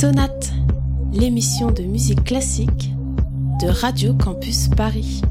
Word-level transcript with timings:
Sonate, 0.00 0.52
l'émission 1.12 1.72
de 1.72 1.82
musique 1.82 2.22
classique 2.22 2.92
de 3.60 3.66
Radio 3.66 4.14
Campus 4.14 4.68
Paris. 4.68 5.22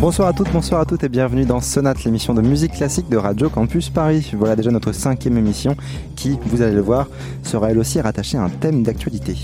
Bonsoir 0.00 0.28
à 0.28 0.32
toutes, 0.32 0.50
bonsoir 0.50 0.80
à 0.80 0.86
toutes 0.86 1.04
et 1.04 1.10
bienvenue 1.10 1.44
dans 1.44 1.60
Sonate, 1.60 2.04
l'émission 2.04 2.32
de 2.32 2.40
musique 2.40 2.72
classique 2.72 3.10
de 3.10 3.18
Radio 3.18 3.50
Campus 3.50 3.90
Paris. 3.90 4.32
Voilà 4.34 4.56
déjà 4.56 4.70
notre 4.70 4.92
cinquième 4.92 5.36
émission 5.36 5.76
qui, 6.16 6.38
vous 6.46 6.62
allez 6.62 6.74
le 6.74 6.80
voir, 6.80 7.06
sera 7.42 7.70
elle 7.70 7.78
aussi 7.78 8.00
rattachée 8.00 8.38
à 8.38 8.42
un 8.42 8.48
thème 8.48 8.82
d'actualité. 8.82 9.36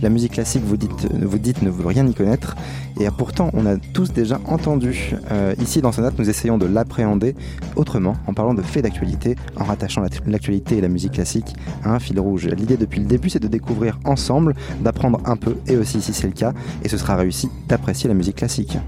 La 0.00 0.08
musique 0.08 0.32
classique, 0.32 0.62
vous 0.64 0.78
dites, 0.78 1.12
vous 1.12 1.38
dites 1.38 1.60
ne 1.60 1.68
veut 1.68 1.86
rien 1.86 2.06
y 2.06 2.14
connaître 2.14 2.56
et 2.98 3.06
pourtant 3.18 3.50
on 3.52 3.66
a 3.66 3.76
tous 3.76 4.10
déjà 4.10 4.40
entendu. 4.46 5.14
Euh, 5.30 5.54
ici 5.60 5.82
dans 5.82 5.92
Sonate, 5.92 6.18
nous 6.18 6.30
essayons 6.30 6.56
de 6.56 6.64
l'appréhender 6.64 7.36
autrement 7.76 8.16
en 8.26 8.32
parlant 8.32 8.54
de 8.54 8.62
faits 8.62 8.84
d'actualité, 8.84 9.36
en 9.56 9.64
rattachant 9.64 10.02
l'actualité 10.26 10.78
et 10.78 10.80
la 10.80 10.88
musique 10.88 11.12
classique 11.12 11.54
à 11.84 11.92
un 11.92 11.98
fil 11.98 12.18
rouge. 12.18 12.46
L'idée 12.46 12.78
depuis 12.78 13.00
le 13.00 13.06
début, 13.06 13.28
c'est 13.28 13.42
de 13.42 13.48
découvrir 13.48 14.00
ensemble, 14.06 14.54
d'apprendre 14.80 15.20
un 15.26 15.36
peu 15.36 15.58
et 15.66 15.76
aussi 15.76 16.00
si 16.00 16.14
c'est 16.14 16.28
le 16.28 16.32
cas, 16.32 16.54
et 16.82 16.88
ce 16.88 16.96
sera 16.96 17.14
réussi 17.14 17.50
d'apprécier 17.68 18.08
la 18.08 18.14
musique 18.14 18.36
classique. 18.36 18.78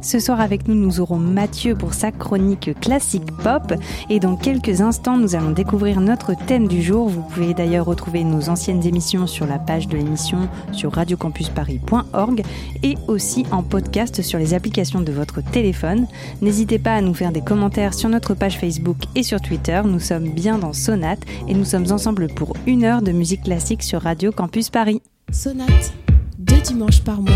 Ce 0.00 0.20
soir 0.20 0.40
avec 0.40 0.68
nous, 0.68 0.74
nous 0.74 1.00
aurons 1.00 1.18
Mathieu 1.18 1.74
pour 1.74 1.94
sa 1.94 2.12
chronique 2.12 2.78
classique 2.80 3.30
pop. 3.42 3.74
Et 4.10 4.20
dans 4.20 4.36
quelques 4.36 4.80
instants, 4.80 5.16
nous 5.16 5.34
allons 5.34 5.50
découvrir 5.50 6.00
notre 6.00 6.34
thème 6.46 6.68
du 6.68 6.82
jour. 6.82 7.08
Vous 7.08 7.22
pouvez 7.22 7.54
d'ailleurs 7.54 7.86
retrouver 7.86 8.24
nos 8.24 8.48
anciennes 8.48 8.86
émissions 8.86 9.26
sur 9.26 9.46
la 9.46 9.58
page 9.58 9.88
de 9.88 9.96
l'émission 9.96 10.48
sur 10.72 10.92
radiocampusparis.org 10.92 12.42
et 12.82 12.94
aussi 13.08 13.46
en 13.50 13.62
podcast 13.62 14.22
sur 14.22 14.38
les 14.38 14.54
applications 14.54 15.00
de 15.00 15.12
votre 15.12 15.42
téléphone. 15.42 16.06
N'hésitez 16.40 16.78
pas 16.78 16.94
à 16.94 17.00
nous 17.00 17.14
faire 17.14 17.32
des 17.32 17.42
commentaires 17.42 17.94
sur 17.94 18.08
notre 18.08 18.34
page 18.34 18.58
Facebook 18.58 18.98
et 19.14 19.22
sur 19.22 19.40
Twitter. 19.40 19.80
Nous 19.84 20.00
sommes 20.00 20.28
bien 20.28 20.58
dans 20.58 20.72
Sonate 20.72 21.22
et 21.48 21.54
nous 21.54 21.64
sommes 21.64 21.90
ensemble 21.90 22.28
pour 22.28 22.54
une 22.66 22.84
heure 22.84 23.02
de 23.02 23.12
musique 23.12 23.44
classique 23.44 23.82
sur 23.82 24.02
Radio 24.02 24.30
Campus 24.30 24.70
Paris. 24.70 25.02
Sonate, 25.32 25.92
deux 26.38 26.60
dimanches 26.60 27.02
par 27.02 27.20
mois 27.20 27.32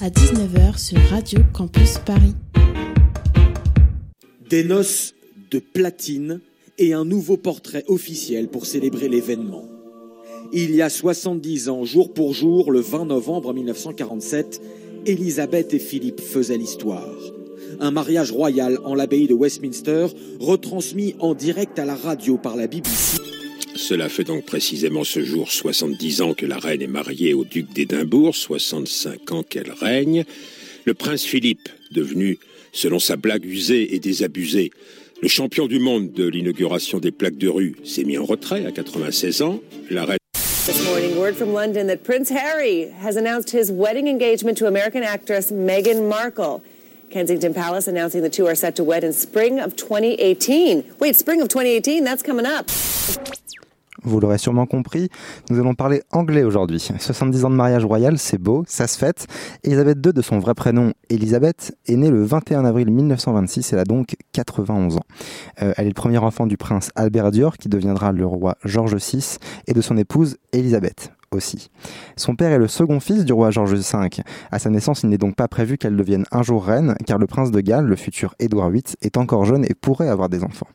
à 0.00 0.10
19h 0.10 0.78
sur 0.78 0.98
Radio 1.10 1.40
Campus 1.52 1.98
Paris. 2.04 2.34
Des 4.48 4.64
noces 4.64 5.14
de 5.50 5.58
platine 5.58 6.40
et 6.78 6.92
un 6.92 7.04
nouveau 7.04 7.36
portrait 7.36 7.84
officiel 7.86 8.48
pour 8.48 8.66
célébrer 8.66 9.08
l'événement. 9.08 9.64
Il 10.52 10.74
y 10.74 10.82
a 10.82 10.88
70 10.88 11.68
ans, 11.68 11.84
jour 11.84 12.12
pour 12.12 12.34
jour, 12.34 12.72
le 12.72 12.80
20 12.80 13.06
novembre 13.06 13.54
1947, 13.54 14.60
Élisabeth 15.06 15.74
et 15.74 15.78
Philippe 15.78 16.20
faisaient 16.20 16.58
l'histoire. 16.58 17.16
Un 17.80 17.90
mariage 17.90 18.32
royal 18.32 18.78
en 18.84 18.94
l'abbaye 18.94 19.28
de 19.28 19.34
Westminster, 19.34 20.06
retransmis 20.40 21.14
en 21.20 21.34
direct 21.34 21.78
à 21.78 21.84
la 21.84 21.94
radio 21.94 22.36
par 22.36 22.56
la 22.56 22.66
BBC. 22.66 23.18
Cela 23.76 24.08
fait 24.08 24.24
donc 24.24 24.44
précisément 24.44 25.04
ce 25.04 25.24
jour 25.24 25.50
70 25.50 26.22
ans 26.22 26.34
que 26.34 26.46
la 26.46 26.58
reine 26.58 26.80
est 26.80 26.86
mariée 26.86 27.34
au 27.34 27.44
duc 27.44 27.72
d'Édimbourg, 27.72 28.34
65 28.34 29.32
ans 29.32 29.42
qu'elle 29.42 29.72
règne. 29.72 30.24
Le 30.84 30.94
prince 30.94 31.24
Philippe, 31.24 31.68
devenu, 31.92 32.38
selon 32.72 32.98
sa 32.98 33.16
blague 33.16 33.44
usée 33.44 33.94
et 33.94 33.98
désabusée, 33.98 34.70
le 35.22 35.28
champion 35.28 35.66
du 35.66 35.78
monde 35.80 36.12
de 36.12 36.26
l'inauguration 36.26 36.98
des 36.98 37.10
plaques 37.10 37.36
de 37.36 37.48
rue, 37.48 37.76
s'est 37.84 38.04
mis 38.04 38.16
en 38.16 38.24
retrait 38.24 38.64
à 38.64 38.70
96 38.70 39.42
ans. 39.42 39.60
La 39.90 40.04
reine 40.04 40.18
This 40.66 40.82
morning, 40.86 41.18
word 41.18 41.34
from 41.36 41.52
London 41.52 41.88
that 41.88 42.04
Prince 42.04 42.30
Harry 42.30 42.90
has 43.02 43.16
announced 43.16 43.50
his 43.50 43.70
wedding 43.70 44.08
engagement 44.08 44.56
to 44.58 44.66
American 44.66 45.02
actress 45.02 45.50
Meghan 45.50 46.08
Markle. 46.08 46.62
Kensington 47.10 47.52
Palace 47.52 47.86
announcing 47.86 48.22
the 48.22 48.30
two 48.30 48.46
are 48.46 48.54
set 48.54 48.76
to 48.76 48.84
wed 48.84 49.04
in 49.04 49.12
spring 49.12 49.60
of 49.60 49.76
2018. 49.76 50.94
Wait, 50.98 51.16
spring 51.16 51.40
of 51.42 51.48
2018? 51.48 52.02
That's 52.02 52.22
coming 52.22 52.46
up. 52.46 52.70
Vous 54.04 54.20
l'aurez 54.20 54.38
sûrement 54.38 54.66
compris, 54.66 55.08
nous 55.50 55.58
allons 55.58 55.74
parler 55.74 56.02
anglais 56.12 56.44
aujourd'hui. 56.44 56.78
70 56.78 57.44
ans 57.44 57.50
de 57.50 57.54
mariage 57.54 57.84
royal, 57.84 58.18
c'est 58.18 58.38
beau, 58.38 58.64
ça 58.66 58.86
se 58.86 58.98
fête. 58.98 59.26
Elisabeth 59.62 59.98
II, 60.04 60.12
de 60.12 60.22
son 60.22 60.38
vrai 60.38 60.54
prénom 60.54 60.92
Elisabeth, 61.08 61.76
est 61.86 61.96
née 61.96 62.10
le 62.10 62.22
21 62.22 62.64
avril 62.66 62.90
1926, 62.90 63.72
elle 63.72 63.78
a 63.78 63.84
donc 63.84 64.16
91 64.32 64.98
ans. 64.98 65.00
Euh, 65.62 65.72
elle 65.76 65.86
est 65.86 65.90
le 65.90 65.94
premier 65.94 66.18
enfant 66.18 66.46
du 66.46 66.56
prince 66.56 66.90
Albert 66.96 67.30
Dior, 67.30 67.56
qui 67.56 67.68
deviendra 67.68 68.12
le 68.12 68.26
roi 68.26 68.56
George 68.64 68.94
VI, 68.96 69.38
et 69.66 69.72
de 69.72 69.80
son 69.80 69.96
épouse 69.96 70.36
Elisabeth 70.52 71.13
Son 72.16 72.36
père 72.36 72.52
est 72.52 72.58
le 72.58 72.68
second 72.68 73.00
fils 73.00 73.24
du 73.24 73.32
roi 73.32 73.50
George 73.50 73.74
V. 73.74 73.82
À 74.50 74.58
sa 74.58 74.70
naissance, 74.70 75.02
il 75.02 75.08
n'est 75.08 75.18
donc 75.18 75.36
pas 75.36 75.48
prévu 75.48 75.78
qu'elle 75.78 75.96
devienne 75.96 76.24
un 76.32 76.42
jour 76.42 76.64
reine, 76.64 76.94
car 77.06 77.18
le 77.18 77.26
prince 77.26 77.50
de 77.50 77.60
Galles, 77.60 77.86
le 77.86 77.96
futur 77.96 78.34
Édouard 78.38 78.70
VIII, 78.70 78.82
est 79.02 79.16
encore 79.16 79.44
jeune 79.44 79.64
et 79.64 79.74
pourrait 79.74 80.08
avoir 80.08 80.28
des 80.28 80.44
enfants. 80.44 80.68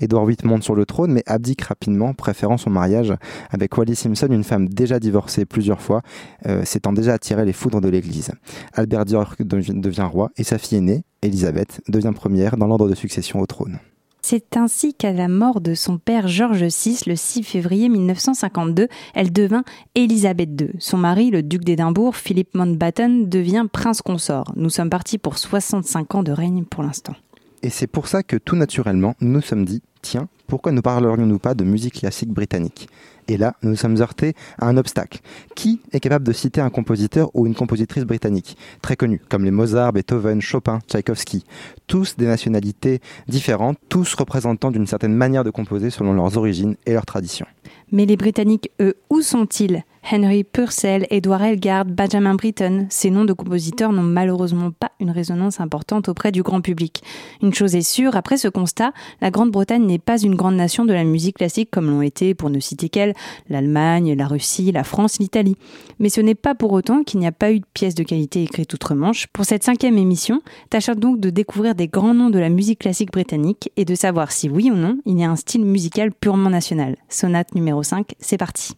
Édouard 0.00 0.26
VIII 0.26 0.38
monte 0.44 0.62
sur 0.62 0.74
le 0.74 0.86
trône, 0.86 1.12
mais 1.12 1.22
abdique 1.26 1.62
rapidement, 1.62 2.14
préférant 2.14 2.56
son 2.56 2.70
mariage 2.70 3.14
avec 3.50 3.76
Wally 3.76 3.96
Simpson, 3.96 4.28
une 4.30 4.44
femme 4.44 4.68
déjà 4.68 4.98
divorcée 4.98 5.44
plusieurs 5.44 5.80
fois, 5.80 6.02
euh, 6.46 6.64
s'étant 6.64 6.92
déjà 6.92 7.14
attiré 7.14 7.44
les 7.44 7.52
foudres 7.52 7.80
de 7.80 7.88
l'Église. 7.88 8.30
Albert 8.74 9.04
Dior 9.04 9.34
devient 9.40 10.08
roi 10.10 10.30
et 10.36 10.44
sa 10.44 10.58
fille 10.58 10.78
aînée, 10.78 11.04
Élisabeth, 11.22 11.80
devient 11.88 12.12
première 12.14 12.56
dans 12.56 12.66
l'ordre 12.66 12.88
de 12.88 12.94
succession 12.94 13.40
au 13.40 13.46
trône. 13.46 13.78
C'est 14.24 14.56
ainsi 14.56 14.94
qu'à 14.94 15.12
la 15.12 15.26
mort 15.26 15.60
de 15.60 15.74
son 15.74 15.98
père 15.98 16.28
George 16.28 16.62
VI 16.62 17.00
le 17.06 17.16
6 17.16 17.42
février 17.42 17.88
1952, 17.88 18.86
elle 19.14 19.32
devint 19.32 19.64
Élisabeth 19.96 20.60
II. 20.60 20.70
Son 20.78 20.96
mari, 20.96 21.30
le 21.30 21.42
duc 21.42 21.64
d'Édimbourg, 21.64 22.14
Philip 22.14 22.54
Mountbatten, 22.54 23.28
devient 23.28 23.66
prince 23.70 24.00
consort. 24.00 24.52
Nous 24.54 24.70
sommes 24.70 24.90
partis 24.90 25.18
pour 25.18 25.38
65 25.38 26.14
ans 26.14 26.22
de 26.22 26.30
règne 26.30 26.64
pour 26.64 26.84
l'instant. 26.84 27.14
Et 27.62 27.70
c'est 27.70 27.88
pour 27.88 28.06
ça 28.06 28.22
que 28.22 28.36
tout 28.36 28.56
naturellement, 28.56 29.14
nous 29.20 29.32
nous 29.32 29.40
sommes 29.42 29.64
dit, 29.64 29.82
tiens, 30.02 30.28
pourquoi 30.46 30.72
ne 30.72 30.80
parlerions-nous 30.80 31.38
pas 31.38 31.54
de 31.54 31.64
musique 31.64 31.94
classique 31.94 32.30
britannique? 32.30 32.88
Et 33.28 33.36
là, 33.36 33.54
nous 33.62 33.76
sommes 33.76 34.00
heurtés 34.00 34.34
à 34.58 34.66
un 34.66 34.76
obstacle. 34.76 35.20
Qui 35.54 35.80
est 35.92 36.00
capable 36.00 36.26
de 36.26 36.32
citer 36.32 36.60
un 36.60 36.70
compositeur 36.70 37.30
ou 37.34 37.46
une 37.46 37.54
compositrice 37.54 38.04
britannique 38.04 38.56
Très 38.80 38.96
connus, 38.96 39.20
comme 39.28 39.44
les 39.44 39.50
Mozart, 39.50 39.92
Beethoven, 39.92 40.40
Chopin, 40.40 40.80
Tchaïkovski. 40.88 41.44
Tous 41.86 42.16
des 42.16 42.26
nationalités 42.26 43.00
différentes, 43.28 43.78
tous 43.88 44.14
représentants 44.14 44.70
d'une 44.70 44.86
certaine 44.86 45.14
manière 45.14 45.44
de 45.44 45.50
composer 45.50 45.90
selon 45.90 46.12
leurs 46.12 46.36
origines 46.36 46.76
et 46.86 46.92
leurs 46.92 47.06
traditions. 47.06 47.46
Mais 47.92 48.06
les 48.06 48.16
Britanniques, 48.16 48.70
eux, 48.80 48.96
où 49.10 49.20
sont-ils? 49.20 49.84
Henry 50.10 50.42
Purcell, 50.42 51.06
Edward 51.10 51.42
Elgard, 51.42 51.84
Benjamin 51.84 52.34
Britten, 52.34 52.86
ces 52.90 53.08
noms 53.10 53.24
de 53.24 53.32
compositeurs 53.32 53.92
n'ont 53.92 54.02
malheureusement 54.02 54.72
pas 54.72 54.90
une 54.98 55.10
résonance 55.10 55.60
importante 55.60 56.08
auprès 56.08 56.32
du 56.32 56.42
grand 56.42 56.60
public. 56.60 57.02
Une 57.40 57.54
chose 57.54 57.76
est 57.76 57.82
sûre, 57.82 58.16
après 58.16 58.36
ce 58.36 58.48
constat, 58.48 58.92
la 59.20 59.30
Grande-Bretagne 59.30 59.86
n'est 59.86 60.00
pas 60.00 60.20
une 60.20 60.34
grande 60.34 60.56
nation 60.56 60.84
de 60.84 60.92
la 60.92 61.04
musique 61.04 61.36
classique 61.36 61.70
comme 61.70 61.88
l'ont 61.88 62.02
été, 62.02 62.34
pour 62.34 62.50
ne 62.50 62.58
citer 62.58 62.88
qu'elle, 62.88 63.14
l'Allemagne, 63.48 64.14
la 64.14 64.26
Russie, 64.26 64.72
la 64.72 64.82
France, 64.82 65.18
l'Italie. 65.20 65.56
Mais 66.00 66.08
ce 66.08 66.20
n'est 66.20 66.34
pas 66.34 66.56
pour 66.56 66.72
autant 66.72 67.04
qu'il 67.04 67.20
n'y 67.20 67.26
a 67.26 67.32
pas 67.32 67.52
eu 67.52 67.60
de 67.60 67.66
pièces 67.72 67.94
de 67.94 68.02
qualité 68.02 68.42
écrites 68.42 68.74
outre-Manche. 68.74 69.28
Pour 69.28 69.44
cette 69.44 69.62
cinquième 69.62 69.98
émission, 69.98 70.42
tâchons 70.68 70.94
donc 70.94 71.20
de 71.20 71.30
découvrir 71.30 71.76
des 71.76 71.86
grands 71.86 72.14
noms 72.14 72.30
de 72.30 72.40
la 72.40 72.48
musique 72.48 72.80
classique 72.80 73.12
britannique 73.12 73.70
et 73.76 73.84
de 73.84 73.94
savoir 73.94 74.32
si 74.32 74.48
oui 74.48 74.70
ou 74.70 74.74
non 74.74 74.98
il 75.06 75.18
y 75.18 75.24
a 75.24 75.30
un 75.30 75.36
style 75.36 75.64
musical 75.64 76.10
purement 76.12 76.50
national. 76.50 76.96
Sonate 77.08 77.54
numéro 77.54 77.81
5, 77.82 78.14
c'est 78.20 78.38
parti. 78.38 78.74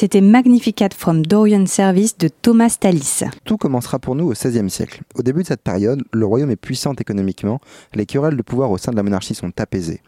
C'était 0.00 0.22
Magnificat 0.22 0.88
from 0.96 1.26
Dorian 1.26 1.66
Service 1.66 2.16
de 2.16 2.28
Thomas 2.28 2.74
Tallis. 2.80 3.20
Tout 3.44 3.58
commencera 3.58 3.98
pour 3.98 4.14
nous 4.14 4.30
au 4.30 4.32
XVIe 4.32 4.70
siècle. 4.70 5.02
Au 5.14 5.20
début 5.20 5.42
de 5.42 5.48
cette 5.48 5.60
période, 5.60 6.02
le 6.14 6.24
royaume 6.24 6.50
est 6.50 6.56
puissant 6.56 6.94
économiquement, 6.94 7.60
les 7.92 8.06
querelles 8.06 8.38
de 8.38 8.40
pouvoir 8.40 8.70
au 8.70 8.78
sein 8.78 8.92
de 8.92 8.96
la 8.96 9.02
monarchie 9.02 9.34
sont 9.34 9.52
apaisées. 9.60 10.00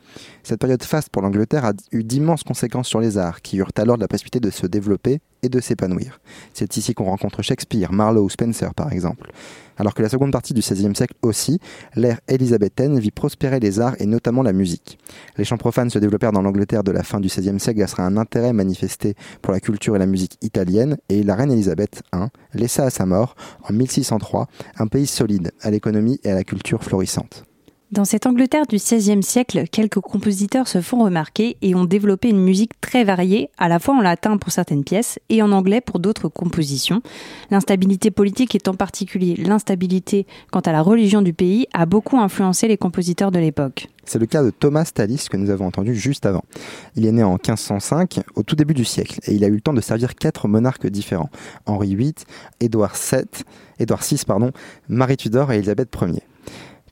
Cette 0.45 0.61
période 0.61 0.83
faste 0.83 1.11
pour 1.11 1.21
l'Angleterre 1.21 1.67
a 1.67 1.73
eu 1.91 2.05
d'immenses 2.05 2.43
conséquences 2.43 2.89
sur 2.89 3.01
les 3.01 3.19
arts, 3.19 3.43
qui 3.43 3.59
eurent 3.59 3.73
alors 3.77 3.99
la 3.99 4.09
possibilité 4.09 4.41
de 4.41 4.49
se 4.49 4.67
développer 4.67 5.21
et 5.43 5.49
de 5.49 5.61
s'épanouir. 5.61 6.21
C'est 6.55 6.77
ici 6.77 6.95
qu'on 6.95 7.05
rencontre 7.05 7.43
Shakespeare, 7.43 7.93
Marlowe, 7.93 8.29
Spencer 8.29 8.75
par 8.75 8.93
exemple. 8.93 9.33
Alors 9.77 9.95
que 9.95 10.03
la 10.03 10.09
seconde 10.09 10.33
partie 10.33 10.55
du 10.55 10.61
XVIe 10.61 10.95
siècle 10.95 11.15
aussi, 11.23 11.59
l'ère 11.97 12.21
élisabéthaine 12.29 12.99
vit 12.99 13.11
prospérer 13.11 13.59
les 13.59 13.81
arts 13.81 13.97
et 13.99 14.07
notamment 14.07 14.43
la 14.43 14.53
musique. 14.53 14.99
Les 15.37 15.45
chants 15.45 15.57
profanes 15.57 15.91
se 15.91 15.99
développèrent 15.99 16.33
dans 16.33 16.43
l'Angleterre 16.43 16.85
de 16.85 16.93
la 16.93 17.03
fin 17.03 17.21
du 17.21 17.29
XVIe 17.29 17.59
siècle 17.59 17.79
grâce 17.79 17.99
à 17.99 18.03
un 18.03 18.17
intérêt 18.17 18.53
manifesté 18.53 19.15
pour 19.41 19.53
la 19.53 19.61
culture 19.61 19.97
et 19.97 19.99
la 19.99 20.07
musique 20.07 20.39
italienne, 20.43 20.97
et 21.09 21.23
la 21.23 21.35
reine 21.35 21.51
Élisabeth 21.51 22.03
I 22.15 22.27
laissa 22.55 22.85
à 22.85 22.91
sa 22.91 23.07
mort, 23.07 23.35
en 23.69 23.73
1603, 23.73 24.47
un 24.79 24.87
pays 24.87 25.07
solide 25.07 25.53
à 25.61 25.71
l'économie 25.71 26.21
et 26.23 26.31
à 26.31 26.35
la 26.35 26.45
culture 26.45 26.85
florissante. 26.85 27.45
Dans 27.93 28.07
cette 28.07 28.25
Angleterre 28.25 28.67
du 28.67 28.77
XVIe 28.77 29.23
siècle, 29.23 29.65
quelques 29.71 30.01
compositeurs 30.01 30.67
se 30.67 30.81
font 30.81 31.05
remarquer 31.05 31.59
et 31.61 31.75
ont 31.75 31.85
développé 31.85 32.31
une 32.31 32.43
musique 32.43 32.81
très 32.81 33.05
variée, 33.05 33.51
à 33.59 33.69
la 33.69 33.79
fois 33.79 33.95
en 33.95 34.01
latin 34.01 34.39
pour 34.39 34.51
certaines 34.51 34.83
pièces 34.83 35.19
et 35.29 35.43
en 35.43 35.53
anglais 35.53 35.83
pour 35.83 36.01
d'autres 36.01 36.31
compositions. 36.31 37.03
L'instabilité 37.51 38.11
politique 38.11 38.55
et 38.55 38.67
en 38.67 38.73
particulier 38.73 39.35
l'instabilité 39.37 40.27
quant 40.51 40.61
à 40.61 40.73
la 40.73 40.81
religion 40.81 41.21
du 41.21 41.35
pays 41.35 41.67
a 41.75 41.85
beaucoup 41.85 42.17
influencé 42.17 42.67
les 42.67 42.79
compositeurs 42.79 43.31
de 43.31 43.39
l'époque. 43.39 43.89
C'est 44.05 44.19
le 44.19 44.25
cas 44.25 44.43
de 44.43 44.49
Thomas 44.49 44.91
Tallis 44.95 45.27
que 45.31 45.37
nous 45.37 45.51
avons 45.51 45.67
entendu 45.67 45.95
juste 45.95 46.25
avant. 46.25 46.45
Il 46.97 47.05
est 47.05 47.13
né 47.13 47.23
en 47.23 47.33
1505, 47.33 48.21
au 48.37 48.43
tout 48.43 48.57
début 48.57 48.73
du 48.73 48.87
siècle, 48.87 49.21
et 49.27 49.35
il 49.35 49.45
a 49.45 49.49
eu 49.49 49.57
le 49.57 49.61
temps 49.61 49.75
de 49.75 49.83
servir 49.83 50.15
quatre 50.15 50.49
monarques 50.49 50.87
différents 50.87 51.29
Henri 51.67 51.95
VIII, 51.95 52.15
Édouard 52.59 52.95
VII, 52.95 53.27
Édouard 53.79 54.01
VI, 54.03 54.17
Marie 54.89 55.19
Tudor 55.19 55.53
et 55.53 55.57
Élisabeth 55.57 55.95
Ier. 56.01 56.23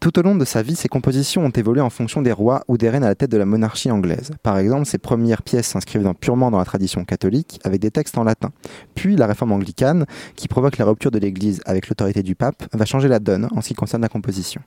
Tout 0.01 0.19
au 0.19 0.23
long 0.23 0.35
de 0.35 0.47
sa 0.47 0.63
vie, 0.63 0.77
ses 0.77 0.89
compositions 0.89 1.45
ont 1.45 1.51
évolué 1.51 1.83
en 1.83 1.91
fonction 1.91 2.23
des 2.23 2.33
rois 2.33 2.65
ou 2.69 2.79
des 2.79 2.89
reines 2.89 3.05
à 3.05 3.09
la 3.09 3.15
tête 3.15 3.31
de 3.31 3.37
la 3.37 3.45
monarchie 3.45 3.91
anglaise. 3.91 4.31
Par 4.43 4.57
exemple, 4.57 4.87
ses 4.87 4.97
premières 4.97 5.43
pièces 5.43 5.67
s'inscrivent 5.67 6.11
purement 6.19 6.51
dans 6.51 6.57
la 6.57 6.65
tradition 6.65 7.05
catholique, 7.05 7.61
avec 7.65 7.83
des 7.83 7.91
textes 7.91 8.17
en 8.17 8.25
latin. 8.25 8.51
Puis 8.95 9.15
la 9.15 9.27
réforme 9.27 9.53
anglicane, 9.53 10.07
qui 10.37 10.49
provoque 10.49 10.79
la 10.79 10.87
rupture 10.87 11.11
de 11.11 11.19
l'Église 11.19 11.61
avec 11.67 11.91
l'autorité 11.91 12.23
du 12.23 12.35
pape, 12.35 12.65
va 12.73 12.87
changer 12.87 13.09
la 13.09 13.19
donne 13.19 13.47
en 13.55 13.61
ce 13.61 13.69
qui 13.69 13.75
concerne 13.75 14.01
la 14.01 14.09
composition. 14.09 14.63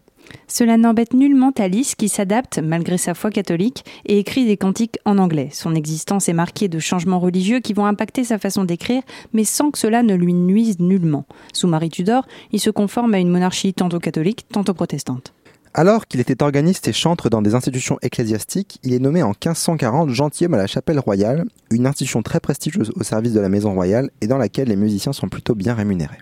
Cela 0.48 0.78
n'embête 0.78 1.14
nullement 1.14 1.52
Thalys 1.52 1.96
qui 1.98 2.10
s'adapte, 2.10 2.60
malgré 2.60 2.98
sa 2.98 3.14
foi 3.14 3.32
catholique, 3.32 3.86
et 4.06 4.20
écrit 4.20 4.46
des 4.46 4.58
cantiques 4.58 5.00
en 5.06 5.18
anglais. 5.18 5.50
Son 5.52 5.76
existence 5.76 6.30
est 6.30 6.34
marquée 6.34 6.68
de 6.68 6.80
changements 6.80 7.20
religieux 7.20 7.60
qui 7.60 7.74
vont 7.74 7.86
impacter 7.86 8.24
sa 8.24 8.38
façon 8.38 8.64
d'écrire, 8.64 9.04
mais 9.34 9.44
sans 9.44 9.72
que 9.72 9.80
cela 9.80 10.04
ne 10.04 10.16
lui 10.16 10.34
nuise 10.34 10.80
nullement. 10.80 11.26
Sous 11.54 11.68
Marie 11.68 11.90
Tudor, 11.90 12.28
il 12.52 12.60
se 12.60 12.70
conforme 12.70 13.14
à 13.14 13.20
une 13.20 13.30
monarchie 13.30 13.74
tantôt 13.74 14.00
catholique, 14.00 14.46
tantôt 14.52 14.74
protestante. 14.74 15.34
Alors 15.76 16.06
qu'il 16.06 16.20
était 16.20 16.44
organiste 16.44 16.88
et 16.88 16.94
chantre 16.94 17.32
dans 17.32 17.42
des 17.42 17.56
institutions 17.56 17.98
ecclésiastiques, 18.04 18.80
il 18.84 18.94
est 18.94 19.00
nommé 19.00 19.24
en 19.24 19.30
1540 19.30 20.10
gentilhomme 20.10 20.54
à 20.54 20.58
la 20.58 20.68
chapelle 20.68 21.00
royale, 21.00 21.46
une 21.72 21.88
institution 21.88 22.22
très 22.22 22.40
prestigieuse 22.40 22.92
au 22.96 23.02
service 23.02 23.34
de 23.34 23.40
la 23.40 23.50
maison 23.50 23.74
royale 23.74 24.12
et 24.22 24.28
dans 24.28 24.38
laquelle 24.38 24.68
les 24.68 24.76
musiciens 24.76 25.14
sont 25.14 25.30
plutôt 25.30 25.56
bien 25.56 25.74
rémunérés. 25.74 26.20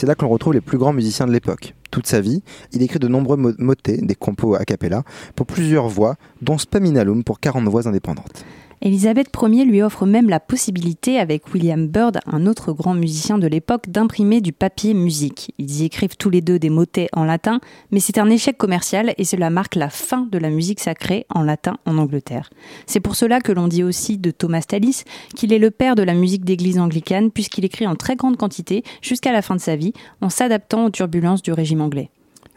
C'est 0.00 0.06
là 0.06 0.14
que 0.14 0.22
l'on 0.22 0.30
retrouve 0.30 0.54
les 0.54 0.62
plus 0.62 0.78
grands 0.78 0.94
musiciens 0.94 1.26
de 1.26 1.30
l'époque. 1.30 1.74
Toute 1.90 2.06
sa 2.06 2.22
vie, 2.22 2.42
il 2.72 2.80
écrit 2.80 2.98
de 2.98 3.06
nombreux 3.06 3.36
motets, 3.58 3.98
des 3.98 4.14
compos 4.14 4.54
a 4.54 4.64
cappella, 4.64 5.02
pour 5.36 5.44
plusieurs 5.44 5.88
voix, 5.88 6.16
dont 6.40 6.56
Spaminalum 6.56 7.22
pour 7.22 7.38
40 7.38 7.68
voix 7.68 7.86
indépendantes. 7.86 8.46
Élisabeth 8.82 9.28
Ier 9.42 9.66
lui 9.66 9.82
offre 9.82 10.06
même 10.06 10.30
la 10.30 10.40
possibilité, 10.40 11.18
avec 11.18 11.52
William 11.52 11.86
Byrd, 11.86 12.20
un 12.24 12.46
autre 12.46 12.72
grand 12.72 12.94
musicien 12.94 13.36
de 13.36 13.46
l'époque, 13.46 13.90
d'imprimer 13.90 14.40
du 14.40 14.54
papier 14.54 14.94
musique. 14.94 15.52
Ils 15.58 15.82
y 15.82 15.84
écrivent 15.84 16.16
tous 16.16 16.30
les 16.30 16.40
deux 16.40 16.58
des 16.58 16.70
motets 16.70 17.08
en 17.12 17.24
latin, 17.24 17.60
mais 17.90 18.00
c'est 18.00 18.16
un 18.16 18.30
échec 18.30 18.56
commercial 18.56 19.12
et 19.18 19.24
cela 19.24 19.50
marque 19.50 19.74
la 19.74 19.90
fin 19.90 20.26
de 20.32 20.38
la 20.38 20.48
musique 20.48 20.80
sacrée 20.80 21.26
en 21.28 21.42
latin 21.42 21.76
en 21.84 21.98
Angleterre. 21.98 22.48
C'est 22.86 23.00
pour 23.00 23.16
cela 23.16 23.40
que 23.40 23.52
l'on 23.52 23.68
dit 23.68 23.84
aussi 23.84 24.16
de 24.16 24.30
Thomas 24.30 24.62
Tallis 24.62 25.04
qu'il 25.36 25.52
est 25.52 25.58
le 25.58 25.70
père 25.70 25.94
de 25.94 26.02
la 26.02 26.14
musique 26.14 26.46
d'église 26.46 26.78
anglicane, 26.78 27.30
puisqu'il 27.30 27.66
écrit 27.66 27.86
en 27.86 27.96
très 27.96 28.16
grande 28.16 28.38
quantité 28.38 28.82
jusqu'à 29.02 29.32
la 29.32 29.42
fin 29.42 29.56
de 29.56 29.60
sa 29.60 29.76
vie, 29.76 29.92
en 30.22 30.30
s'adaptant 30.30 30.86
aux 30.86 30.90
turbulences 30.90 31.42
du 31.42 31.52
régime 31.52 31.82
anglais. 31.82 32.10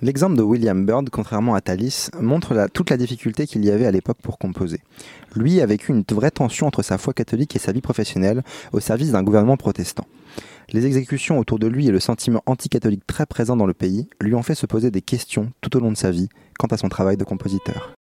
L'exemple 0.04 0.36
de 0.36 0.42
William 0.42 0.86
Byrd, 0.86 1.10
contrairement 1.10 1.56
à 1.56 1.62
Thalys, 1.62 2.10
montre 2.20 2.68
toute 2.74 2.90
la 2.90 2.98
difficulté 2.98 3.48
qu'il 3.48 3.64
y 3.64 3.72
avait 3.72 3.86
à 3.86 3.92
l'époque 3.92 4.18
pour 4.22 4.38
composer. 4.38 4.82
Lui 5.34 5.62
a 5.62 5.66
vécu 5.66 5.94
une 5.94 6.04
vraie 6.12 6.30
tension 6.30 6.68
entre 6.68 6.84
sa 6.84 6.98
foi 6.98 7.14
catholique 7.14 7.56
et 7.56 7.60
sa 7.60 7.72
vie 7.72 7.80
professionnelle 7.80 8.44
au 8.74 8.82
service 8.82 9.14
d'un 9.14 9.24
gouvernement 9.24 9.56
protestant. 9.56 10.06
Les 10.74 10.86
exécutions 10.86 11.40
autour 11.40 11.58
de 11.58 11.68
lui 11.68 11.88
et 11.88 11.92
le 11.92 12.02
sentiment 12.02 12.44
anticatholique 12.46 13.08
très 13.08 13.26
présent 13.26 13.56
dans 13.56 13.66
le 13.66 13.74
pays 13.74 14.10
lui 14.20 14.36
ont 14.36 14.44
fait 14.44 14.56
se 14.56 14.66
poser 14.66 14.92
des 14.92 15.02
questions 15.02 15.54
tout 15.62 15.78
au 15.78 15.80
long 15.80 15.94
de 15.94 15.98
sa 15.98 16.12
vie 16.12 16.28
quant 16.60 16.68
à 16.68 16.76
son 16.76 16.90
travail 16.90 17.16
de 17.16 17.24
compositeur. 17.24 17.94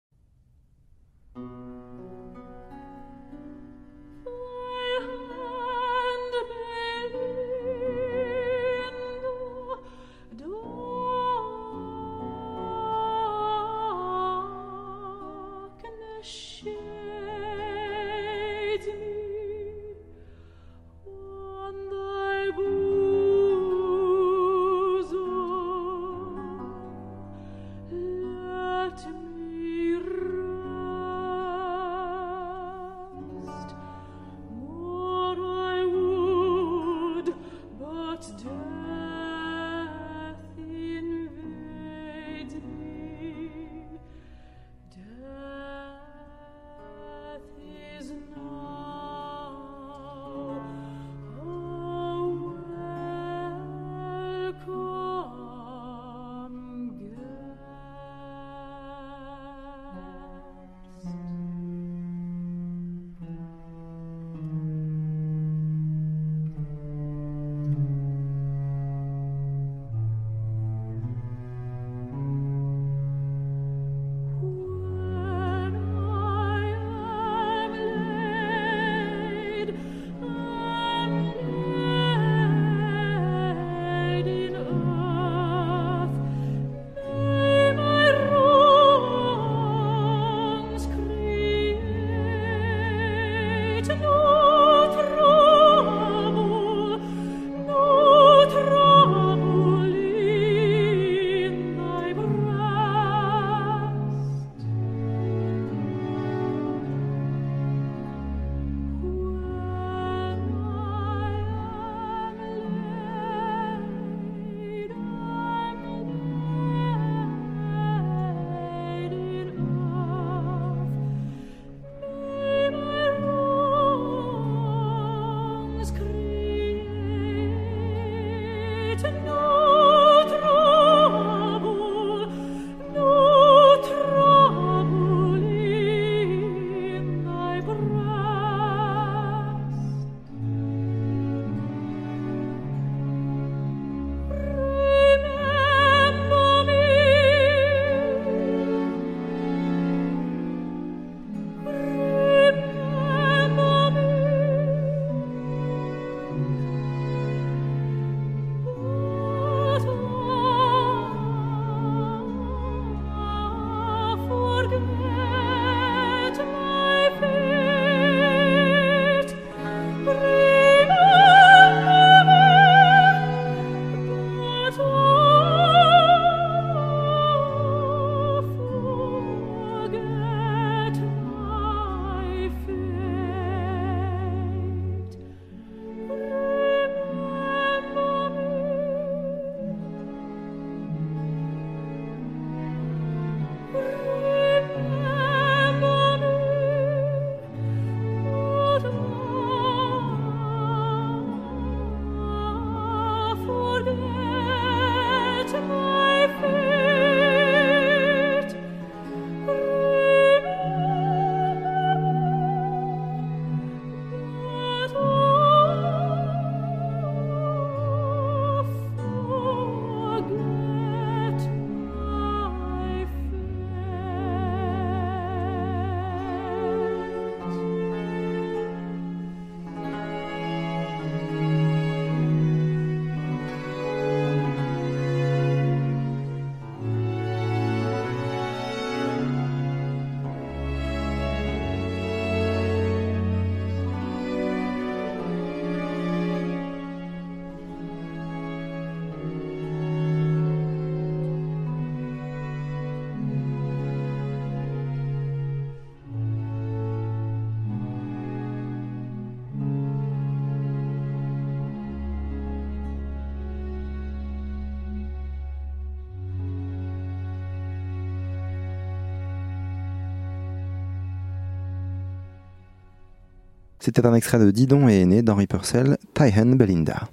C'était 273.80 274.04
un 274.04 274.14
extrait 274.14 274.38
de 274.38 274.50
Didon 274.50 274.88
et 274.88 275.00
Aîné 275.00 275.22
d'Henri 275.22 275.46
Purcell, 275.46 275.96
Tyhen 276.14 276.54
Belinda. 276.54 277.08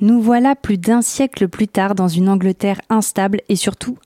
Nous 0.00 0.20
voilà 0.20 0.54
plus 0.54 0.76
d'un 0.76 1.00
siècle 1.00 1.48
plus 1.48 1.68
tard 1.68 1.94
dans 1.94 2.08
une 2.08 2.28
Angleterre 2.28 2.82
instable 2.90 3.40
et 3.48 3.56
surtout 3.56 3.96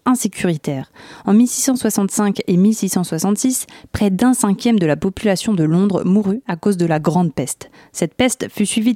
En 1.24 1.32
1665 1.32 2.42
et 2.46 2.56
1666, 2.56 3.66
près 3.92 4.10
d'un 4.10 4.34
cinquième 4.34 4.78
de 4.78 4.86
la 4.86 4.96
population 4.96 5.54
de 5.54 5.64
Londres 5.64 6.04
mourut 6.04 6.42
à 6.46 6.56
cause 6.56 6.76
de 6.76 6.86
la 6.86 6.98
Grande 6.98 7.34
Peste. 7.34 7.70
Cette 7.92 8.14
peste 8.14 8.48
fut 8.50 8.66
suivie 8.66 8.94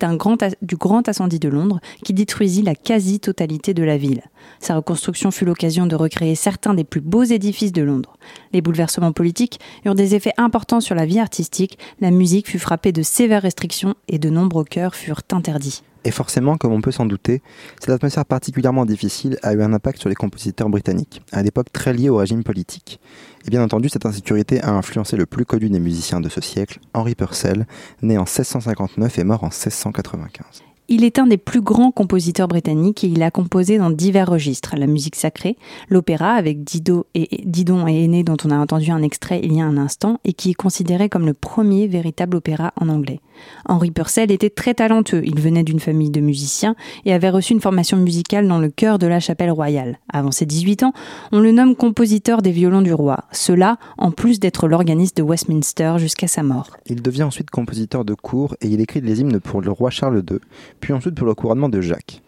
du 0.63 0.77
grand 0.77 1.09
incendie 1.09 1.39
de 1.39 1.49
Londres 1.49 1.81
qui 2.05 2.15
détruisit 2.15 2.63
la 2.63 2.75
quasi-totalité 2.75 3.75
de 3.75 3.83
la 3.83 3.97
ville. 3.97 4.23
Sa 4.59 4.77
reconstruction 4.77 5.31
fut 5.31 5.45
l'occasion 5.45 5.87
de 5.87 5.97
recréer 5.97 6.35
certains 6.35 6.75
des 6.75 6.85
plus 6.85 7.01
beaux 7.01 7.25
édifices 7.25 7.73
de 7.73 7.83
Londres. 7.83 8.17
Les 8.53 8.61
bouleversements 8.61 9.13
politiques 9.13 9.61
eurent 9.85 9.95
des 9.95 10.15
effets 10.15 10.35
importants 10.37 10.81
sur 10.81 10.95
la 10.95 11.07
vie 11.07 11.19
artistique, 11.19 11.79
la 12.01 12.11
musique 12.11 12.49
fut 12.49 12.59
frappée 12.59 12.93
de 12.93 13.03
sévères 13.03 13.43
restrictions 13.43 13.95
et 14.09 14.19
de 14.19 14.31
nombreux 14.31 14.65
chœurs 14.65 14.95
furent 14.95 15.23
interdits. 15.33 15.83
Et 16.05 16.11
forcément, 16.11 16.57
comme 16.57 16.73
on 16.73 16.81
peut 16.81 16.93
s'en 16.93 17.05
douter, 17.05 17.43
cette 17.79 17.91
atmosphère 17.91 18.25
particulièrement 18.25 18.87
difficile 18.87 19.39
a 19.43 19.53
eu 19.53 19.63
un 19.63 19.73
impact 19.73 20.01
sur 20.01 20.09
les 20.09 20.15
compositeurs 20.15 20.69
britanniques, 20.69 21.23
à 21.33 21.43
l'époque 21.43 21.73
très 21.73 21.93
lié 21.93 22.09
au 22.09 22.17
régime 22.17 22.43
politique. 22.43 23.01
Et 23.47 23.51
bien 23.51 23.63
entendu, 23.63 23.89
cette 23.89 24.07
insécurité 24.07 24.63
a 24.63 24.71
influencé 24.71 25.17
le 25.17 25.27
plus 25.27 25.45
connu 25.45 25.69
des 25.69 25.81
musiciens 25.81 26.21
de 26.21 26.29
ce 26.29 26.41
siècle, 26.41 26.81
Henry 26.95 27.15
Purcell, 27.15 27.67
né 28.03 28.17
en 28.17 28.23
1659 28.23 29.19
et 29.19 29.25
mort 29.25 29.45
en 29.45 29.49
1695. 29.49 30.70
Il 30.93 31.05
est 31.05 31.21
un 31.21 31.29
des 31.29 31.37
plus 31.37 31.61
grands 31.61 31.93
compositeurs 31.93 32.49
britanniques 32.49 33.05
et 33.05 33.07
il 33.07 33.23
a 33.23 33.31
composé 33.31 33.79
dans 33.79 33.91
divers 33.91 34.29
registres, 34.29 34.75
la 34.77 34.89
musique 34.89 35.15
sacrée, 35.15 35.57
l'opéra 35.89 36.33
avec 36.33 36.65
Didon 36.65 37.05
et 37.15 38.05
Aîné 38.05 38.25
dont 38.25 38.37
on 38.45 38.51
a 38.51 38.59
entendu 38.59 38.91
un 38.91 39.01
extrait 39.01 39.41
il 39.45 39.53
y 39.53 39.61
a 39.61 39.65
un 39.65 39.77
instant 39.77 40.19
et 40.25 40.33
qui 40.33 40.51
est 40.51 40.55
considéré 40.55 41.09
comme 41.09 41.27
le 41.27 41.33
premier 41.33 41.87
véritable 41.87 42.39
opéra 42.39 42.73
en 42.75 42.89
anglais. 42.89 43.21
Henri 43.67 43.93
Purcell 43.93 44.33
était 44.33 44.51
très 44.51 44.75
talentueux, 44.75 45.23
il 45.25 45.39
venait 45.41 45.63
d'une 45.63 45.79
famille 45.79 46.11
de 46.11 46.21
musiciens 46.21 46.75
et 47.05 47.13
avait 47.13 47.31
reçu 47.31 47.53
une 47.53 47.61
formation 47.61 47.97
musicale 47.97 48.49
dans 48.49 48.59
le 48.59 48.69
chœur 48.69 48.99
de 48.99 49.07
la 49.07 49.21
chapelle 49.21 49.53
royale. 49.53 50.01
Avant 50.13 50.33
ses 50.33 50.45
18 50.45 50.83
ans, 50.83 50.93
on 51.31 51.39
le 51.39 51.53
nomme 51.53 51.77
compositeur 51.77 52.43
des 52.43 52.51
violons 52.51 52.83
du 52.83 52.93
roi, 52.93 53.25
cela 53.31 53.79
en 53.97 54.11
plus 54.11 54.41
d'être 54.41 54.67
l'organiste 54.67 55.17
de 55.17 55.23
Westminster 55.23 55.95
jusqu'à 55.99 56.27
sa 56.27 56.43
mort. 56.43 56.77
Il 56.87 57.01
devient 57.01 57.23
ensuite 57.23 57.51
compositeur 57.51 58.05
de 58.05 58.15
cour 58.15 58.57
et 58.61 58.67
il 58.67 58.81
écrit 58.81 59.01
des 59.01 59.21
hymnes 59.21 59.39
pour 59.39 59.61
le 59.61 59.71
roi 59.71 59.91
Charles 59.91 60.23
II, 60.29 60.39
puis 60.81 60.93
ensuite 60.93 61.15
pour 61.15 61.27
le 61.27 61.35
couronnement 61.35 61.69
de 61.69 61.81
Jacques. 61.81 62.23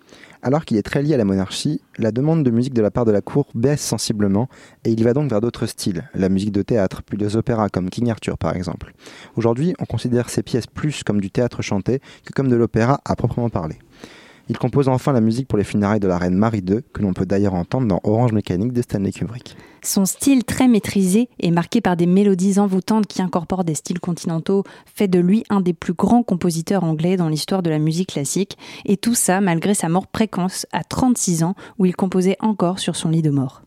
Alors 0.45 0.65
qu'il 0.65 0.77
est 0.77 0.83
très 0.83 1.03
lié 1.03 1.15
à 1.15 1.17
la 1.17 1.25
monarchie, 1.25 1.81
la 1.99 2.11
demande 2.11 2.43
de 2.43 2.51
musique 2.51 2.75
de 2.75 2.83
la 2.83 2.91
part 2.91 3.05
de 3.05 3.13
la 3.13 3.21
cour 3.21 3.47
baisse 3.55 3.81
sensiblement 3.81 4.49
et 4.85 4.91
il 4.91 5.05
va 5.05 5.13
donc 5.13 5.31
vers 5.31 5.41
d'autres 5.41 5.67
styles, 5.67 6.11
la 6.15 6.29
musique 6.29 6.51
de 6.51 6.63
théâtre, 6.63 7.03
puis 7.05 7.17
les 7.17 7.37
opéras 7.37 7.69
comme 7.69 7.91
King 7.91 8.11
Arthur 8.11 8.37
par 8.39 8.57
exemple. 8.57 8.93
Aujourd'hui, 9.37 9.75
on 9.79 9.85
considère 9.85 10.29
ces 10.31 10.43
pièces 10.43 10.67
plus 10.67 11.05
comme 11.05 11.21
du 11.21 11.31
théâtre 11.31 11.63
chanté 11.63 12.01
que 12.25 12.33
comme 12.33 12.49
de 12.49 12.57
l'opéra 12.57 13.01
à 13.05 13.15
proprement 13.15 13.51
parler. 13.51 13.77
Il 14.49 14.59
compose 14.59 14.89
enfin 14.89 15.13
la 15.13 15.21
musique 15.21 15.49
pour 15.49 15.59
les 15.59 15.65
funérailles 15.65 16.01
de 16.01 16.09
la 16.09 16.19
reine 16.19 16.35
Marie 16.35 16.65
II, 16.67 16.81
que 16.93 17.03
l'on 17.03 17.13
peut 17.13 17.27
d'ailleurs 17.27 17.55
entendre 17.55 17.87
dans 17.87 18.01
Orange 18.05 18.33
Mécanique 18.33 18.73
de 18.73 18.83
Stanley 18.83 19.13
Kubrick. 19.13 19.57
Son 19.83 20.05
style 20.05 20.45
très 20.45 20.69
maîtrisé 20.69 21.29
est 21.41 21.51
marqué 21.51 21.81
par 21.81 21.97
des 21.97 22.07
mélodies 22.07 22.59
envoûtantes 22.59 23.07
qui 23.07 23.23
incorporent 23.23 23.65
des 23.65 23.75
styles 23.75 24.01
continentaux, 24.01 24.65
fait 24.87 25.09
de 25.09 25.19
lui 25.19 25.45
un 25.51 25.61
des 25.61 25.73
plus 25.73 25.95
grands 25.95 26.23
compositeurs 26.23 26.85
anglais 26.85 27.17
dans 27.17 27.29
l'histoire 27.29 27.63
de 27.63 27.71
la 27.71 27.79
musique 27.79 28.13
classique, 28.13 28.57
et 28.85 28.97
tout 28.97 29.15
ça 29.15 29.41
malgré 29.41 29.75
sa 29.75 29.89
mort 29.89 30.07
précoce 30.07 30.67
à 30.73 30.85
36 30.85 31.43
ans 31.43 31.55
où 31.79 31.87
il 31.87 31.97
composait 31.97 32.37
encore 32.41 32.79
sur 32.79 32.97
son 32.97 33.11
lit 33.11 33.23
de 33.23 33.31
mort. 33.31 33.63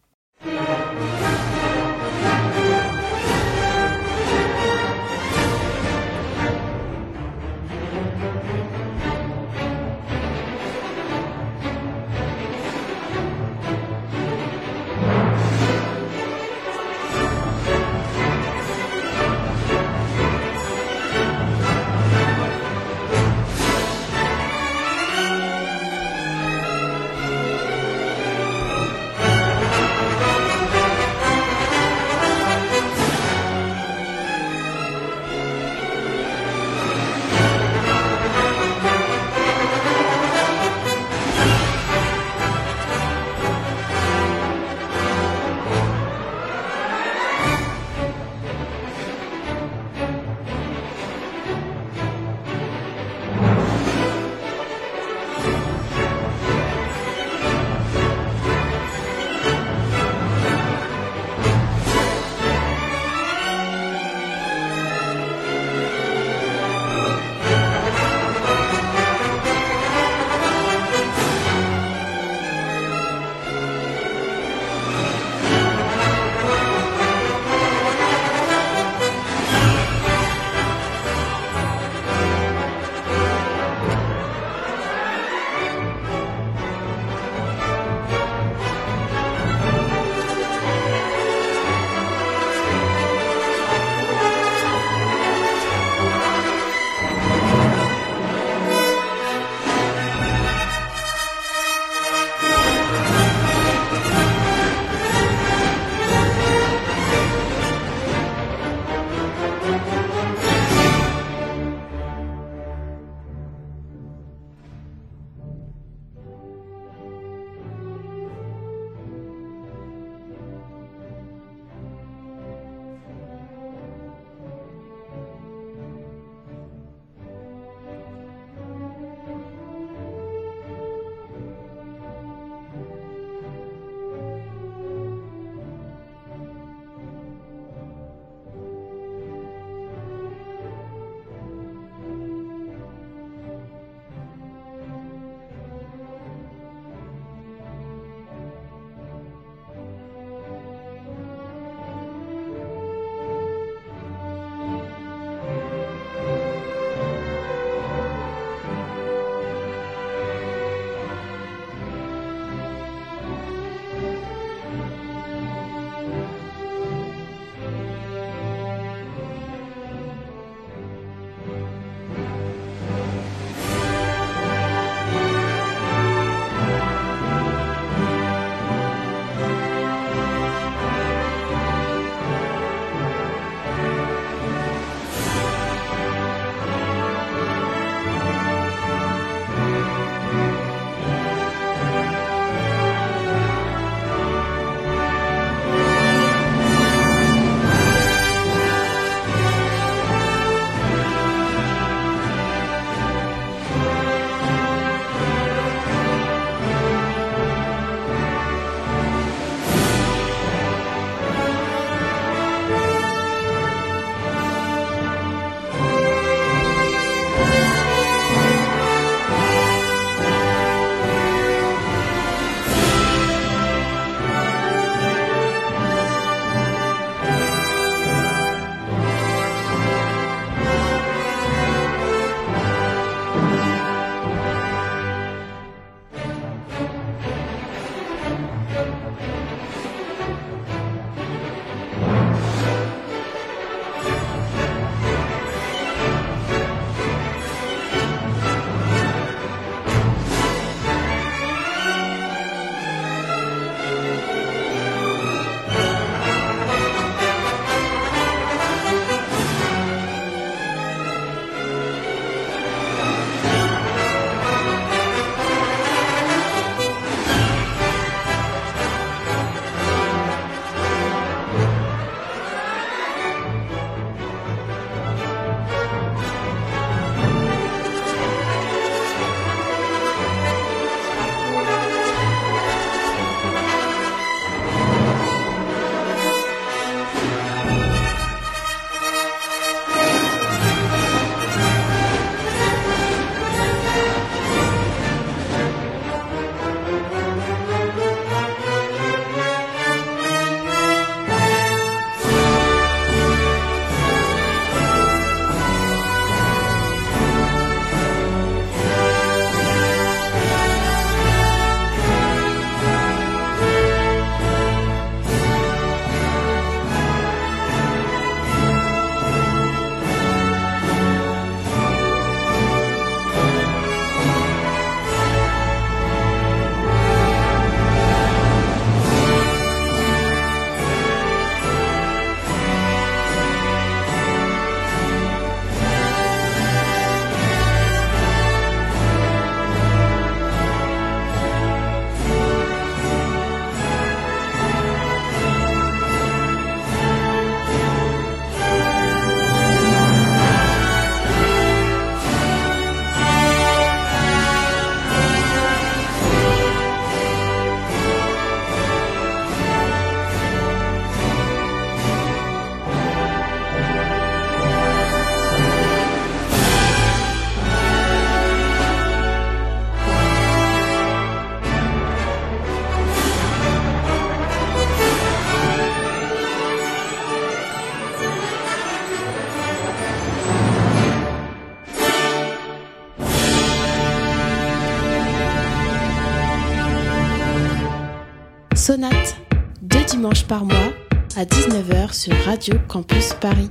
Par 390.47 390.65
mois 390.65 390.93
à 391.35 391.45
19h 391.45 392.13
sur 392.13 392.33
Radio 392.45 392.75
Campus 392.87 393.33
Paris. 393.33 393.69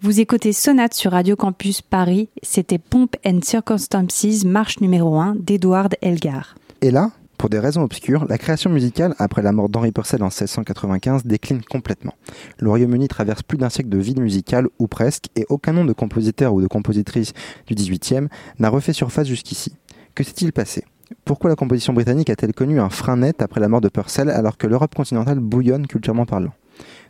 Vous 0.00 0.20
écoutez 0.20 0.52
Sonate 0.52 0.94
sur 0.94 1.12
Radio 1.12 1.36
Campus 1.36 1.82
Paris, 1.82 2.28
c'était 2.42 2.78
Pomp 2.78 3.16
and 3.24 3.40
Circumstances, 3.42 4.44
marche 4.44 4.80
numéro 4.80 5.16
1 5.16 5.36
d'Edward 5.36 5.96
Elgar. 6.02 6.56
Et 6.80 6.90
là, 6.90 7.10
pour 7.36 7.50
des 7.50 7.58
raisons 7.58 7.82
obscures, 7.82 8.26
la 8.28 8.38
création 8.38 8.70
musicale, 8.70 9.14
après 9.18 9.42
la 9.42 9.52
mort 9.52 9.68
d'Henri 9.68 9.92
Purcell 9.92 10.22
en 10.22 10.26
1695, 10.26 11.24
décline 11.24 11.62
complètement. 11.62 12.14
Le 12.58 12.68
Royaume-Uni 12.68 13.08
traverse 13.08 13.42
plus 13.42 13.58
d'un 13.58 13.68
siècle 13.68 13.90
de 13.90 13.98
vide 13.98 14.20
musical, 14.20 14.68
ou 14.78 14.88
presque, 14.88 15.26
et 15.36 15.46
aucun 15.48 15.72
nom 15.72 15.84
de 15.84 15.92
compositeur 15.92 16.52
ou 16.52 16.60
de 16.60 16.66
compositrice 16.66 17.32
du 17.66 17.74
XVIIIe 17.74 18.28
n'a 18.58 18.70
refait 18.70 18.92
surface 18.92 19.28
jusqu'ici. 19.28 19.74
Que 20.14 20.24
s'est-il 20.24 20.52
passé? 20.52 20.84
Pourquoi 21.24 21.50
la 21.50 21.56
composition 21.56 21.92
britannique 21.92 22.30
a-t-elle 22.30 22.54
connu 22.54 22.80
un 22.80 22.90
frein 22.90 23.18
net 23.18 23.42
après 23.42 23.60
la 23.60 23.68
mort 23.68 23.80
de 23.80 23.88
Purcell 23.88 24.30
alors 24.30 24.56
que 24.56 24.66
l'Europe 24.66 24.94
continentale 24.94 25.40
bouillonne 25.40 25.86
culturellement 25.86 26.26
parlant? 26.26 26.52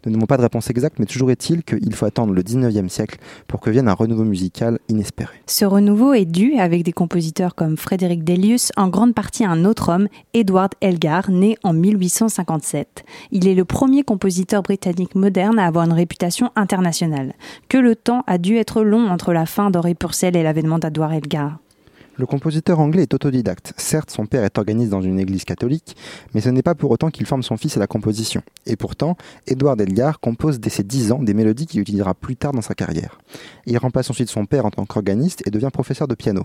Nous 0.07 0.13
n'avons 0.13 0.27
pas 0.27 0.37
de 0.37 0.43
réponse 0.43 0.71
exacte, 0.71 0.99
mais 0.99 1.07
toujours 1.07 1.31
est-il 1.31 1.63
qu'il 1.63 1.95
faut 1.95 2.07
attendre 2.07 2.33
le 2.33 2.43
19e 2.43 2.89
siècle 2.89 3.19
pour 3.47 3.61
que 3.61 3.71
vienne 3.71 3.89
un 3.89 3.95
renouveau 3.95 4.25
musical 4.25 4.79
inespéré. 4.89 5.35
Ce 5.47 5.65
renouveau 5.65 6.15
est 6.15 6.25
dû, 6.25 6.55
avec 6.55 6.83
des 6.83 6.93
compositeurs 6.93 7.55
comme 7.55 7.77
Frédéric 7.77 8.25
Delius, 8.25 8.73
en 8.77 8.89
grande 8.89 9.15
partie 9.15 9.45
à 9.45 9.51
un 9.51 9.65
autre 9.65 9.91
homme, 9.91 10.09
Edward 10.35 10.73
Elgar, 10.81 11.31
né 11.31 11.57
en 11.63 11.73
1857. 11.73 13.05
Il 13.33 13.49
est 13.49 13.55
le 13.55 13.65
premier 13.65 14.03
compositeur 14.03 14.63
britannique 14.63 15.15
moderne 15.15 15.59
à 15.59 15.67
avoir 15.67 15.85
une 15.85 15.93
réputation 15.93 16.51
internationale. 16.57 17.35
Que 17.69 17.79
le 17.79 17.97
temps 17.97 18.23
a 18.27 18.39
dû 18.39 18.57
être 18.57 18.83
long 18.83 19.09
entre 19.09 19.33
la 19.33 19.47
fin 19.47 19.71
d'Henri 19.71 19.95
Purcell 19.95 20.37
et 20.37 20.43
l'avènement 20.43 20.79
d'Edward 20.79 21.13
Elgar. 21.13 21.59
Le 22.19 22.27
compositeur 22.27 22.81
anglais 22.81 23.03
est 23.03 23.15
autodidacte. 23.15 23.75
Certes, 23.77 24.11
son 24.11 24.27
père 24.27 24.43
est 24.43 24.59
organiste 24.59 24.91
dans 24.91 25.01
une 25.01 25.21
église 25.21 25.45
catholique, 25.45 25.97
mais 26.35 26.41
ce 26.41 26.49
n'est 26.49 26.65
pas 26.65 26.75
pour 26.75 26.91
autant 26.91 27.11
qu'il 27.11 27.27
forme 27.27 27.45
son 27.45 27.57
fils 27.57 27.77
à 27.77 27.81
la 27.81 27.87
composition. 27.87 28.43
Et 28.67 28.75
pourtant, 28.75 29.17
Edward 29.47 29.81
Elgar 29.81 30.19
compose 30.19 30.59
dès 30.59 30.69
ses 30.69 30.83
10 30.83 31.13
ans 31.13 31.23
des 31.23 31.33
mélodies 31.33 31.67
qu'il 31.67 31.81
utilisera 31.81 32.15
plus 32.15 32.35
tard 32.35 32.51
dans 32.51 32.61
sa 32.61 32.75
carrière. 32.75 33.21
Il 33.67 33.79
remplace 33.79 34.11
ensuite 34.11 34.31
son 34.31 34.47
père 34.47 34.67
en 34.67 34.71
tant 34.71 34.85
qu'organiste 34.85 35.47
et 35.47 35.51
devient 35.53 35.71
professeur 35.73 36.09
de 36.09 36.17
piano. 36.17 36.43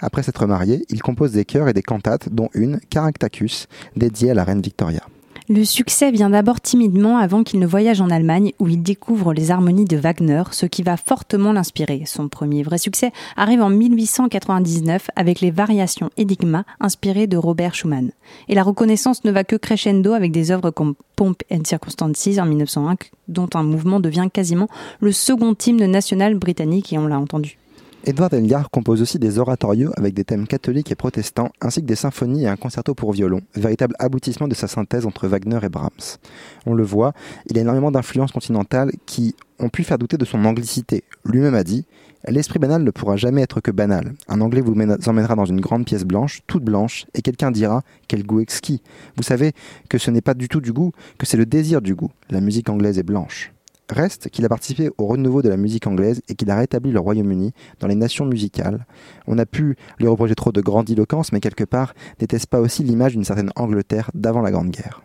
Après 0.00 0.24
s'être 0.24 0.44
marié, 0.46 0.84
il 0.88 1.00
compose 1.00 1.30
des 1.30 1.44
chœurs 1.44 1.68
et 1.68 1.72
des 1.72 1.82
cantates, 1.82 2.28
dont 2.28 2.48
une, 2.52 2.80
Caractacus, 2.90 3.68
dédiée 3.94 4.32
à 4.32 4.34
la 4.34 4.42
reine 4.42 4.60
Victoria. 4.60 5.02
Le 5.48 5.64
succès 5.64 6.12
vient 6.12 6.30
d'abord 6.30 6.60
timidement 6.60 7.16
avant 7.16 7.42
qu'il 7.42 7.58
ne 7.58 7.66
voyage 7.66 8.00
en 8.00 8.10
Allemagne 8.10 8.52
où 8.60 8.68
il 8.68 8.80
découvre 8.80 9.32
les 9.32 9.50
harmonies 9.50 9.84
de 9.84 9.96
Wagner, 9.96 10.44
ce 10.52 10.66
qui 10.66 10.84
va 10.84 10.96
fortement 10.96 11.52
l'inspirer. 11.52 12.04
Son 12.06 12.28
premier 12.28 12.62
vrai 12.62 12.78
succès 12.78 13.10
arrive 13.36 13.60
en 13.60 13.68
1899 13.68 15.08
avec 15.16 15.40
les 15.40 15.50
variations 15.50 16.10
Enigma 16.18 16.64
inspirées 16.78 17.26
de 17.26 17.36
Robert 17.36 17.74
Schumann. 17.74 18.12
Et 18.48 18.54
la 18.54 18.62
reconnaissance 18.62 19.24
ne 19.24 19.32
va 19.32 19.42
que 19.42 19.56
crescendo 19.56 20.12
avec 20.12 20.30
des 20.30 20.52
œuvres 20.52 20.70
comme 20.70 20.94
Pomp 21.16 21.34
and 21.50 21.64
Circumstances 21.64 22.38
en 22.38 22.46
1901, 22.46 22.96
dont 23.26 23.48
un 23.54 23.64
mouvement 23.64 23.98
devient 23.98 24.28
quasiment 24.32 24.68
le 25.00 25.10
second 25.10 25.56
hymne 25.66 25.86
national 25.86 26.36
britannique 26.36 26.92
et 26.92 26.98
on 26.98 27.08
l'a 27.08 27.18
entendu. 27.18 27.58
Edward 28.04 28.34
Elgar 28.34 28.68
compose 28.70 29.00
aussi 29.00 29.20
des 29.20 29.38
oratorios 29.38 29.92
avec 29.96 30.12
des 30.12 30.24
thèmes 30.24 30.48
catholiques 30.48 30.90
et 30.90 30.96
protestants, 30.96 31.50
ainsi 31.60 31.82
que 31.82 31.86
des 31.86 31.94
symphonies 31.94 32.42
et 32.42 32.48
un 32.48 32.56
concerto 32.56 32.96
pour 32.96 33.12
violon, 33.12 33.42
véritable 33.54 33.94
aboutissement 34.00 34.48
de 34.48 34.56
sa 34.56 34.66
synthèse 34.66 35.06
entre 35.06 35.28
Wagner 35.28 35.60
et 35.62 35.68
Brahms. 35.68 36.18
On 36.66 36.74
le 36.74 36.82
voit, 36.82 37.12
il 37.46 37.56
a 37.58 37.60
énormément 37.60 37.92
d'influences 37.92 38.32
continentales 38.32 38.90
qui 39.06 39.36
ont 39.60 39.68
pu 39.68 39.84
faire 39.84 39.98
douter 39.98 40.16
de 40.16 40.24
son 40.24 40.44
anglicité. 40.44 41.04
Lui-même 41.24 41.54
a 41.54 41.62
dit 41.62 41.86
L'esprit 42.26 42.58
banal 42.58 42.82
ne 42.82 42.90
pourra 42.90 43.16
jamais 43.16 43.42
être 43.42 43.60
que 43.60 43.70
banal. 43.70 44.14
Un 44.26 44.40
anglais 44.40 44.62
vous 44.62 44.74
emmènera 45.06 45.36
dans 45.36 45.44
une 45.44 45.60
grande 45.60 45.84
pièce 45.84 46.04
blanche, 46.04 46.40
toute 46.48 46.64
blanche, 46.64 47.06
et 47.14 47.22
quelqu'un 47.22 47.52
dira 47.52 47.82
Quel 48.08 48.26
goût 48.26 48.40
exquis 48.40 48.82
Vous 49.16 49.22
savez 49.22 49.52
que 49.88 49.98
ce 49.98 50.10
n'est 50.10 50.22
pas 50.22 50.34
du 50.34 50.48
tout 50.48 50.60
du 50.60 50.72
goût, 50.72 50.90
que 51.18 51.26
c'est 51.26 51.36
le 51.36 51.46
désir 51.46 51.80
du 51.80 51.94
goût. 51.94 52.10
La 52.30 52.40
musique 52.40 52.68
anglaise 52.68 52.98
est 52.98 53.04
blanche. 53.04 53.52
Reste 53.92 54.30
qu'il 54.30 54.46
a 54.46 54.48
participé 54.48 54.88
au 54.96 55.06
renouveau 55.06 55.42
de 55.42 55.50
la 55.50 55.58
musique 55.58 55.86
anglaise 55.86 56.22
et 56.26 56.34
qu'il 56.34 56.50
a 56.50 56.56
rétabli 56.56 56.92
le 56.92 56.98
Royaume-Uni 56.98 57.52
dans 57.78 57.88
les 57.88 57.94
nations 57.94 58.24
musicales. 58.24 58.86
On 59.26 59.36
a 59.36 59.44
pu 59.44 59.76
lui 59.98 60.06
reprocher 60.06 60.34
trop 60.34 60.50
de 60.50 60.62
grandiloquence, 60.62 61.30
mais 61.30 61.40
quelque 61.40 61.64
part, 61.64 61.92
n'était-ce 62.18 62.46
pas 62.46 62.60
aussi 62.60 62.84
l'image 62.84 63.12
d'une 63.12 63.24
certaine 63.24 63.50
Angleterre 63.54 64.10
d'avant 64.14 64.40
la 64.40 64.50
Grande 64.50 64.70
Guerre? 64.70 65.02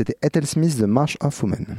C'était 0.00 0.16
Ethel 0.22 0.46
Smith, 0.46 0.78
The 0.78 0.86
March 0.86 1.18
of 1.20 1.42
Women. 1.42 1.76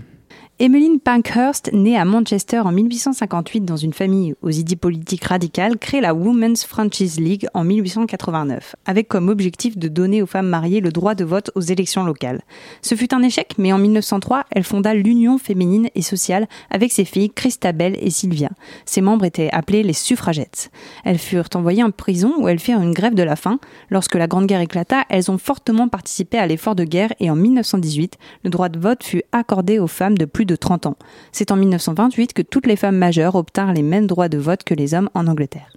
Emmeline 0.63 0.99
Pankhurst, 0.99 1.71
née 1.73 1.97
à 1.97 2.05
Manchester 2.05 2.59
en 2.59 2.71
1858 2.71 3.65
dans 3.65 3.77
une 3.77 3.93
famille 3.93 4.35
aux 4.43 4.51
idées 4.51 4.75
politiques 4.75 5.23
radicales, 5.23 5.79
crée 5.79 6.01
la 6.01 6.13
Women's 6.13 6.65
Franchise 6.65 7.19
League 7.19 7.47
en 7.55 7.63
1889, 7.63 8.75
avec 8.85 9.07
comme 9.07 9.29
objectif 9.29 9.75
de 9.75 9.87
donner 9.87 10.21
aux 10.21 10.27
femmes 10.27 10.49
mariées 10.49 10.79
le 10.79 10.91
droit 10.91 11.15
de 11.15 11.25
vote 11.25 11.49
aux 11.55 11.61
élections 11.61 12.03
locales. 12.03 12.43
Ce 12.83 12.93
fut 12.93 13.11
un 13.15 13.23
échec, 13.23 13.55
mais 13.57 13.73
en 13.73 13.79
1903, 13.79 14.43
elle 14.51 14.63
fonda 14.63 14.93
l'Union 14.93 15.39
féminine 15.39 15.89
et 15.95 16.03
sociale 16.03 16.47
avec 16.69 16.91
ses 16.91 17.05
filles 17.05 17.31
Christabel 17.31 17.97
et 17.99 18.11
Sylvia. 18.11 18.51
Ses 18.85 19.01
membres 19.01 19.25
étaient 19.25 19.49
appelés 19.51 19.81
les 19.81 19.93
suffragettes. 19.93 20.69
Elles 21.03 21.17
furent 21.17 21.49
envoyées 21.55 21.83
en 21.83 21.89
prison 21.89 22.35
où 22.37 22.47
elles 22.47 22.59
firent 22.59 22.83
une 22.83 22.93
grève 22.93 23.15
de 23.15 23.23
la 23.23 23.35
faim. 23.35 23.57
Lorsque 23.89 24.13
la 24.13 24.27
Grande 24.27 24.45
Guerre 24.45 24.61
éclata, 24.61 25.05
elles 25.09 25.31
ont 25.31 25.39
fortement 25.39 25.87
participé 25.87 26.37
à 26.37 26.45
l'effort 26.45 26.75
de 26.75 26.83
guerre 26.83 27.13
et 27.19 27.31
en 27.31 27.35
1918, 27.35 28.19
le 28.43 28.51
droit 28.51 28.69
de 28.69 28.77
vote 28.77 29.03
fut 29.03 29.23
accordé 29.31 29.79
aux 29.79 29.87
femmes 29.87 30.19
de 30.19 30.25
plus 30.25 30.45
de 30.45 30.50
30 30.55 30.85
ans. 30.85 30.95
C'est 31.31 31.51
en 31.51 31.55
1928 31.55 32.33
que 32.33 32.41
toutes 32.41 32.67
les 32.67 32.75
femmes 32.75 32.97
majeures 32.97 33.35
obtinrent 33.35 33.73
les 33.73 33.83
mêmes 33.83 34.07
droits 34.07 34.29
de 34.29 34.37
vote 34.37 34.63
que 34.63 34.73
les 34.73 34.93
hommes 34.93 35.09
en 35.13 35.27
Angleterre. 35.27 35.75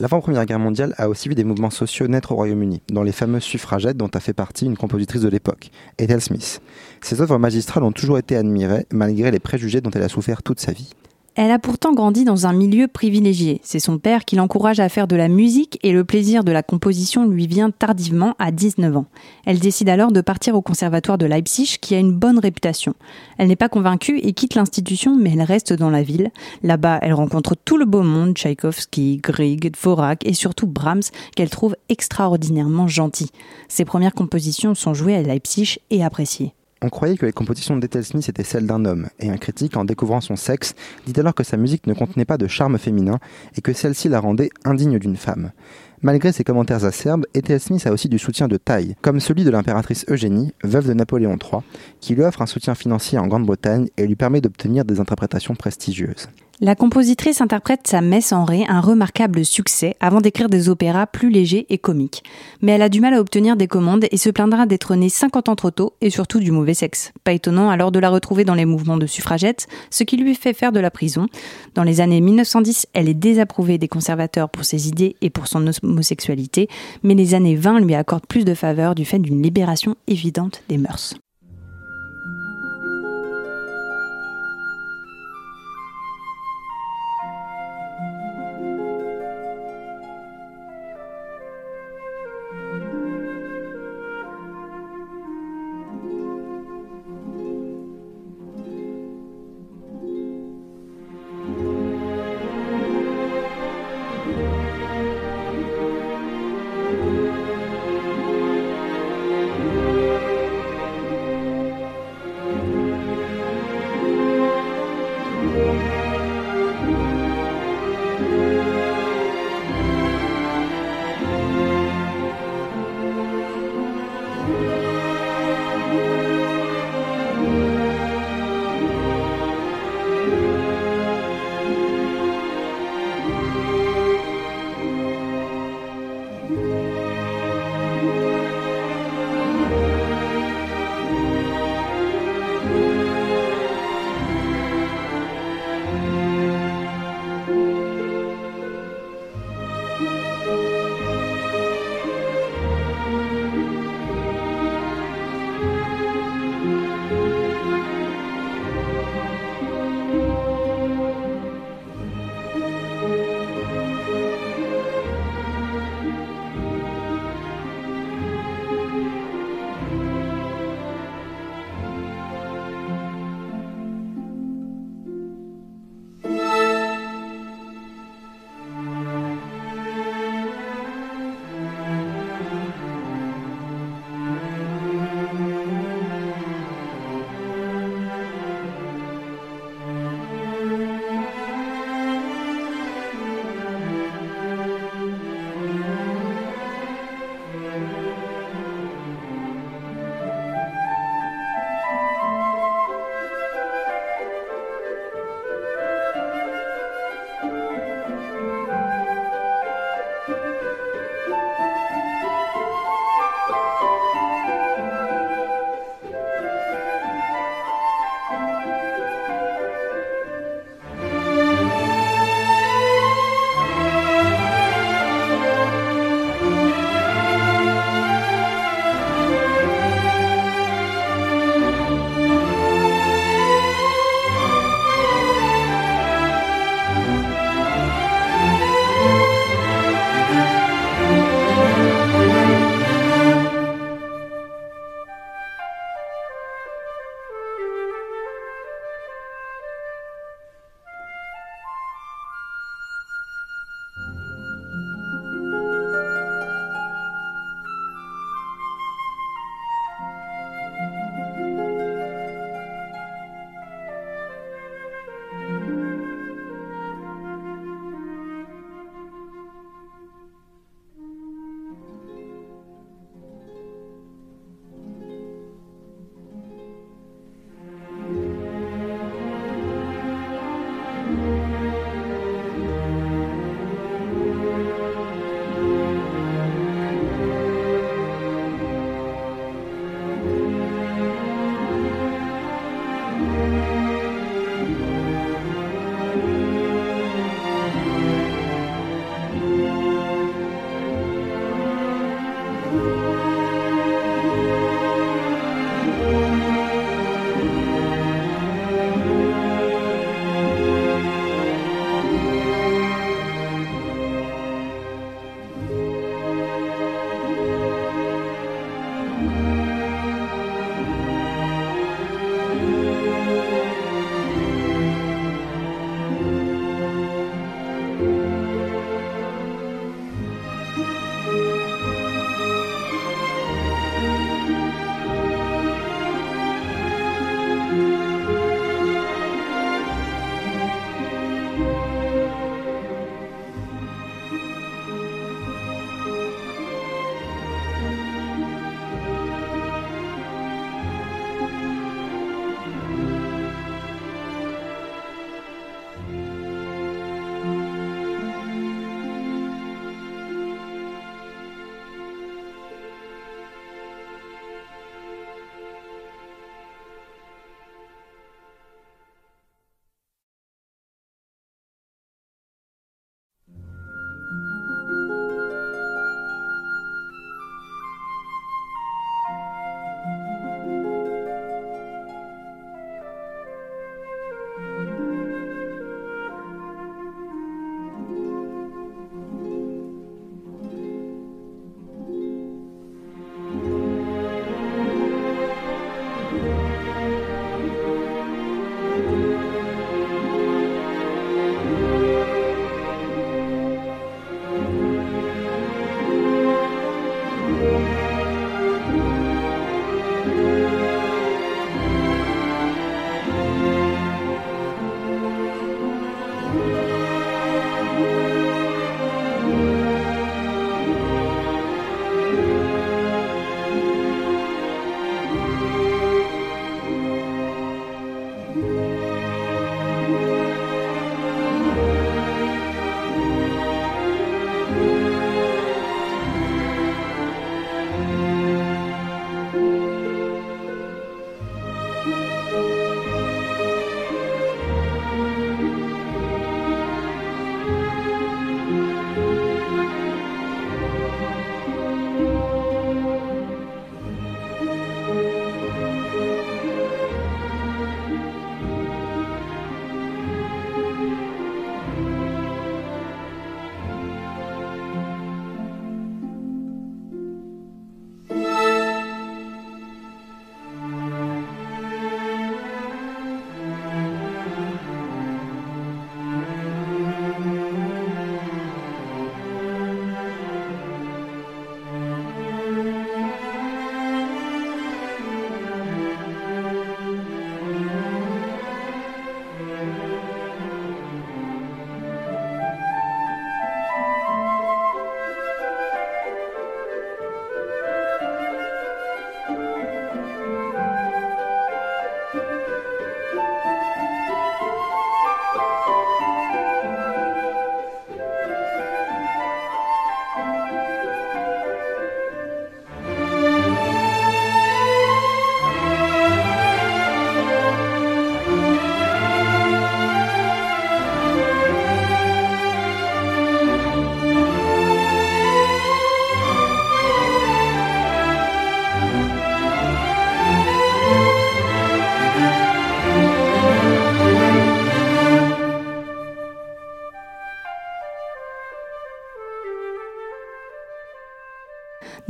L'avant-première 0.00 0.46
guerre 0.46 0.58
mondiale 0.58 0.94
a 0.98 1.08
aussi 1.08 1.28
vu 1.28 1.34
des 1.34 1.44
mouvements 1.44 1.70
sociaux 1.70 2.08
naître 2.08 2.32
au 2.32 2.34
Royaume-Uni, 2.34 2.82
dont 2.88 3.02
les 3.02 3.12
fameuses 3.12 3.44
suffragettes 3.44 3.96
dont 3.96 4.08
a 4.08 4.20
fait 4.20 4.32
partie 4.32 4.64
une 4.64 4.76
compositrice 4.76 5.20
de 5.20 5.28
l'époque, 5.28 5.70
Ethel 5.98 6.20
Smith. 6.20 6.60
Ses 7.02 7.20
œuvres 7.20 7.38
magistrales 7.38 7.84
ont 7.84 7.92
toujours 7.92 8.18
été 8.18 8.36
admirées, 8.36 8.86
malgré 8.90 9.30
les 9.30 9.38
préjugés 9.38 9.80
dont 9.80 9.90
elle 9.90 10.02
a 10.02 10.08
souffert 10.08 10.42
toute 10.42 10.60
sa 10.60 10.72
vie. 10.72 10.90
Elle 11.34 11.50
a 11.50 11.58
pourtant 11.58 11.94
grandi 11.94 12.24
dans 12.24 12.46
un 12.46 12.52
milieu 12.52 12.88
privilégié. 12.88 13.62
C'est 13.64 13.78
son 13.78 13.96
père 13.96 14.26
qui 14.26 14.36
l'encourage 14.36 14.80
à 14.80 14.90
faire 14.90 15.08
de 15.08 15.16
la 15.16 15.28
musique 15.28 15.78
et 15.82 15.92
le 15.92 16.04
plaisir 16.04 16.44
de 16.44 16.52
la 16.52 16.62
composition 16.62 17.26
lui 17.26 17.46
vient 17.46 17.70
tardivement 17.70 18.34
à 18.38 18.50
19 18.50 18.98
ans. 18.98 19.06
Elle 19.46 19.58
décide 19.58 19.88
alors 19.88 20.12
de 20.12 20.20
partir 20.20 20.54
au 20.54 20.60
conservatoire 20.60 21.16
de 21.16 21.24
Leipzig 21.24 21.78
qui 21.80 21.94
a 21.94 21.98
une 21.98 22.12
bonne 22.12 22.38
réputation. 22.38 22.92
Elle 23.38 23.48
n'est 23.48 23.56
pas 23.56 23.70
convaincue 23.70 24.18
et 24.18 24.34
quitte 24.34 24.54
l'institution 24.54 25.16
mais 25.16 25.32
elle 25.32 25.42
reste 25.42 25.72
dans 25.72 25.88
la 25.88 26.02
ville. 26.02 26.30
Là-bas, 26.62 26.98
elle 27.00 27.14
rencontre 27.14 27.54
tout 27.54 27.78
le 27.78 27.86
beau 27.86 28.02
monde, 28.02 28.36
Tchaïkovski, 28.36 29.16
Grieg, 29.16 29.72
Dvorak 29.72 30.26
et 30.26 30.34
surtout 30.34 30.66
Brahms 30.66 31.00
qu'elle 31.34 31.50
trouve 31.50 31.76
extraordinairement 31.88 32.88
gentil. 32.88 33.30
Ses 33.68 33.86
premières 33.86 34.14
compositions 34.14 34.74
sont 34.74 34.92
jouées 34.92 35.16
à 35.16 35.22
Leipzig 35.22 35.78
et 35.88 36.04
appréciées. 36.04 36.52
On 36.84 36.88
croyait 36.88 37.16
que 37.16 37.26
les 37.26 37.32
compositions 37.32 37.76
d'Ethel 37.76 38.04
Smith 38.04 38.28
étaient 38.28 38.42
celles 38.42 38.66
d'un 38.66 38.84
homme, 38.84 39.08
et 39.20 39.30
un 39.30 39.36
critique, 39.36 39.76
en 39.76 39.84
découvrant 39.84 40.20
son 40.20 40.34
sexe, 40.34 40.74
dit 41.06 41.18
alors 41.18 41.32
que 41.32 41.44
sa 41.44 41.56
musique 41.56 41.86
ne 41.86 41.94
contenait 41.94 42.24
pas 42.24 42.38
de 42.38 42.48
charme 42.48 42.76
féminin 42.76 43.20
et 43.56 43.60
que 43.60 43.72
celle-ci 43.72 44.08
la 44.08 44.18
rendait 44.18 44.50
indigne 44.64 44.98
d'une 44.98 45.16
femme. 45.16 45.52
Malgré 46.00 46.32
ses 46.32 46.42
commentaires 46.42 46.84
acerbes, 46.84 47.26
Ethel 47.34 47.60
Smith 47.60 47.86
a 47.86 47.92
aussi 47.92 48.08
du 48.08 48.18
soutien 48.18 48.48
de 48.48 48.56
taille, 48.56 48.96
comme 49.00 49.20
celui 49.20 49.44
de 49.44 49.50
l'impératrice 49.50 50.04
Eugénie, 50.08 50.52
veuve 50.64 50.88
de 50.88 50.94
Napoléon 50.94 51.38
III, 51.40 51.62
qui 52.00 52.16
lui 52.16 52.24
offre 52.24 52.42
un 52.42 52.46
soutien 52.46 52.74
financier 52.74 53.16
en 53.16 53.28
Grande-Bretagne 53.28 53.88
et 53.96 54.08
lui 54.08 54.16
permet 54.16 54.40
d'obtenir 54.40 54.84
des 54.84 54.98
interprétations 54.98 55.54
prestigieuses. 55.54 56.26
La 56.60 56.76
compositrice 56.76 57.40
interprète 57.40 57.88
sa 57.88 58.00
messe 58.00 58.30
en 58.32 58.44
ré, 58.44 58.64
un 58.68 58.80
remarquable 58.80 59.44
succès, 59.44 59.96
avant 60.00 60.20
d'écrire 60.20 60.48
des 60.48 60.68
opéras 60.68 61.06
plus 61.06 61.30
légers 61.30 61.66
et 61.70 61.78
comiques. 61.78 62.22
Mais 62.60 62.72
elle 62.72 62.82
a 62.82 62.88
du 62.88 63.00
mal 63.00 63.14
à 63.14 63.20
obtenir 63.20 63.56
des 63.56 63.66
commandes 63.66 64.06
et 64.10 64.16
se 64.16 64.30
plaindra 64.30 64.66
d'être 64.66 64.94
née 64.94 65.08
50 65.08 65.48
ans 65.48 65.56
trop 65.56 65.70
tôt 65.70 65.94
et 66.00 66.10
surtout 66.10 66.38
du 66.38 66.52
mauvais 66.52 66.74
sexe. 66.74 67.12
Pas 67.24 67.32
étonnant 67.32 67.70
alors 67.70 67.90
de 67.90 67.98
la 67.98 68.10
retrouver 68.10 68.44
dans 68.44 68.54
les 68.54 68.66
mouvements 68.66 68.98
de 68.98 69.06
suffragettes, 69.06 69.66
ce 69.90 70.04
qui 70.04 70.16
lui 70.16 70.34
fait 70.34 70.52
faire 70.52 70.72
de 70.72 70.80
la 70.80 70.90
prison. 70.90 71.26
Dans 71.74 71.84
les 71.84 72.00
années 72.00 72.20
1910, 72.20 72.86
elle 72.92 73.08
est 73.08 73.14
désapprouvée 73.14 73.78
des 73.78 73.88
conservateurs 73.88 74.50
pour 74.50 74.64
ses 74.64 74.88
idées 74.88 75.16
et 75.20 75.30
pour 75.30 75.48
son 75.48 75.66
homosexualité, 75.82 76.68
mais 77.02 77.14
les 77.14 77.34
années 77.34 77.56
20 77.56 77.80
lui 77.80 77.94
accordent 77.94 78.26
plus 78.26 78.44
de 78.44 78.54
faveur 78.54 78.94
du 78.94 79.04
fait 79.04 79.18
d'une 79.18 79.42
libération 79.42 79.96
évidente 80.06 80.62
des 80.68 80.78
mœurs. 80.78 81.14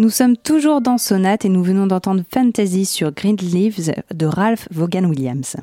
Nous 0.03 0.11
sommes 0.11 0.37
toujours 0.37 0.81
dans 0.81 0.99
Sonate 0.99 1.45
et 1.45 1.49
nous 1.49 1.63
venons 1.63 1.87
d'entendre 1.87 2.25
Fantasy 2.35 2.87
sur 2.87 3.13
Green 3.13 3.37
Leaves 3.37 3.93
de 4.13 4.27
Ralph 4.27 4.67
Vaughan 4.73 5.05
Williams. 5.05 5.55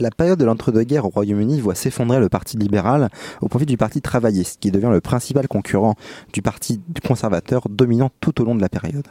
La 0.00 0.10
période 0.10 0.40
de 0.40 0.44
l'entre-deux-guerres 0.44 1.04
au 1.04 1.10
Royaume-Uni 1.10 1.60
voit 1.60 1.76
s'effondrer 1.76 2.18
le 2.18 2.28
Parti 2.28 2.56
libéral 2.56 3.08
au 3.40 3.46
profit 3.46 3.66
du 3.66 3.76
Parti 3.76 4.00
travailliste, 4.00 4.58
qui 4.58 4.72
devient 4.72 4.90
le 4.90 5.00
principal 5.00 5.46
concurrent 5.46 5.94
du 6.32 6.42
Parti 6.42 6.80
conservateur 7.06 7.68
dominant 7.70 8.10
tout 8.20 8.42
au 8.42 8.44
long 8.44 8.56
de 8.56 8.60
la 8.60 8.68
période. 8.68 9.06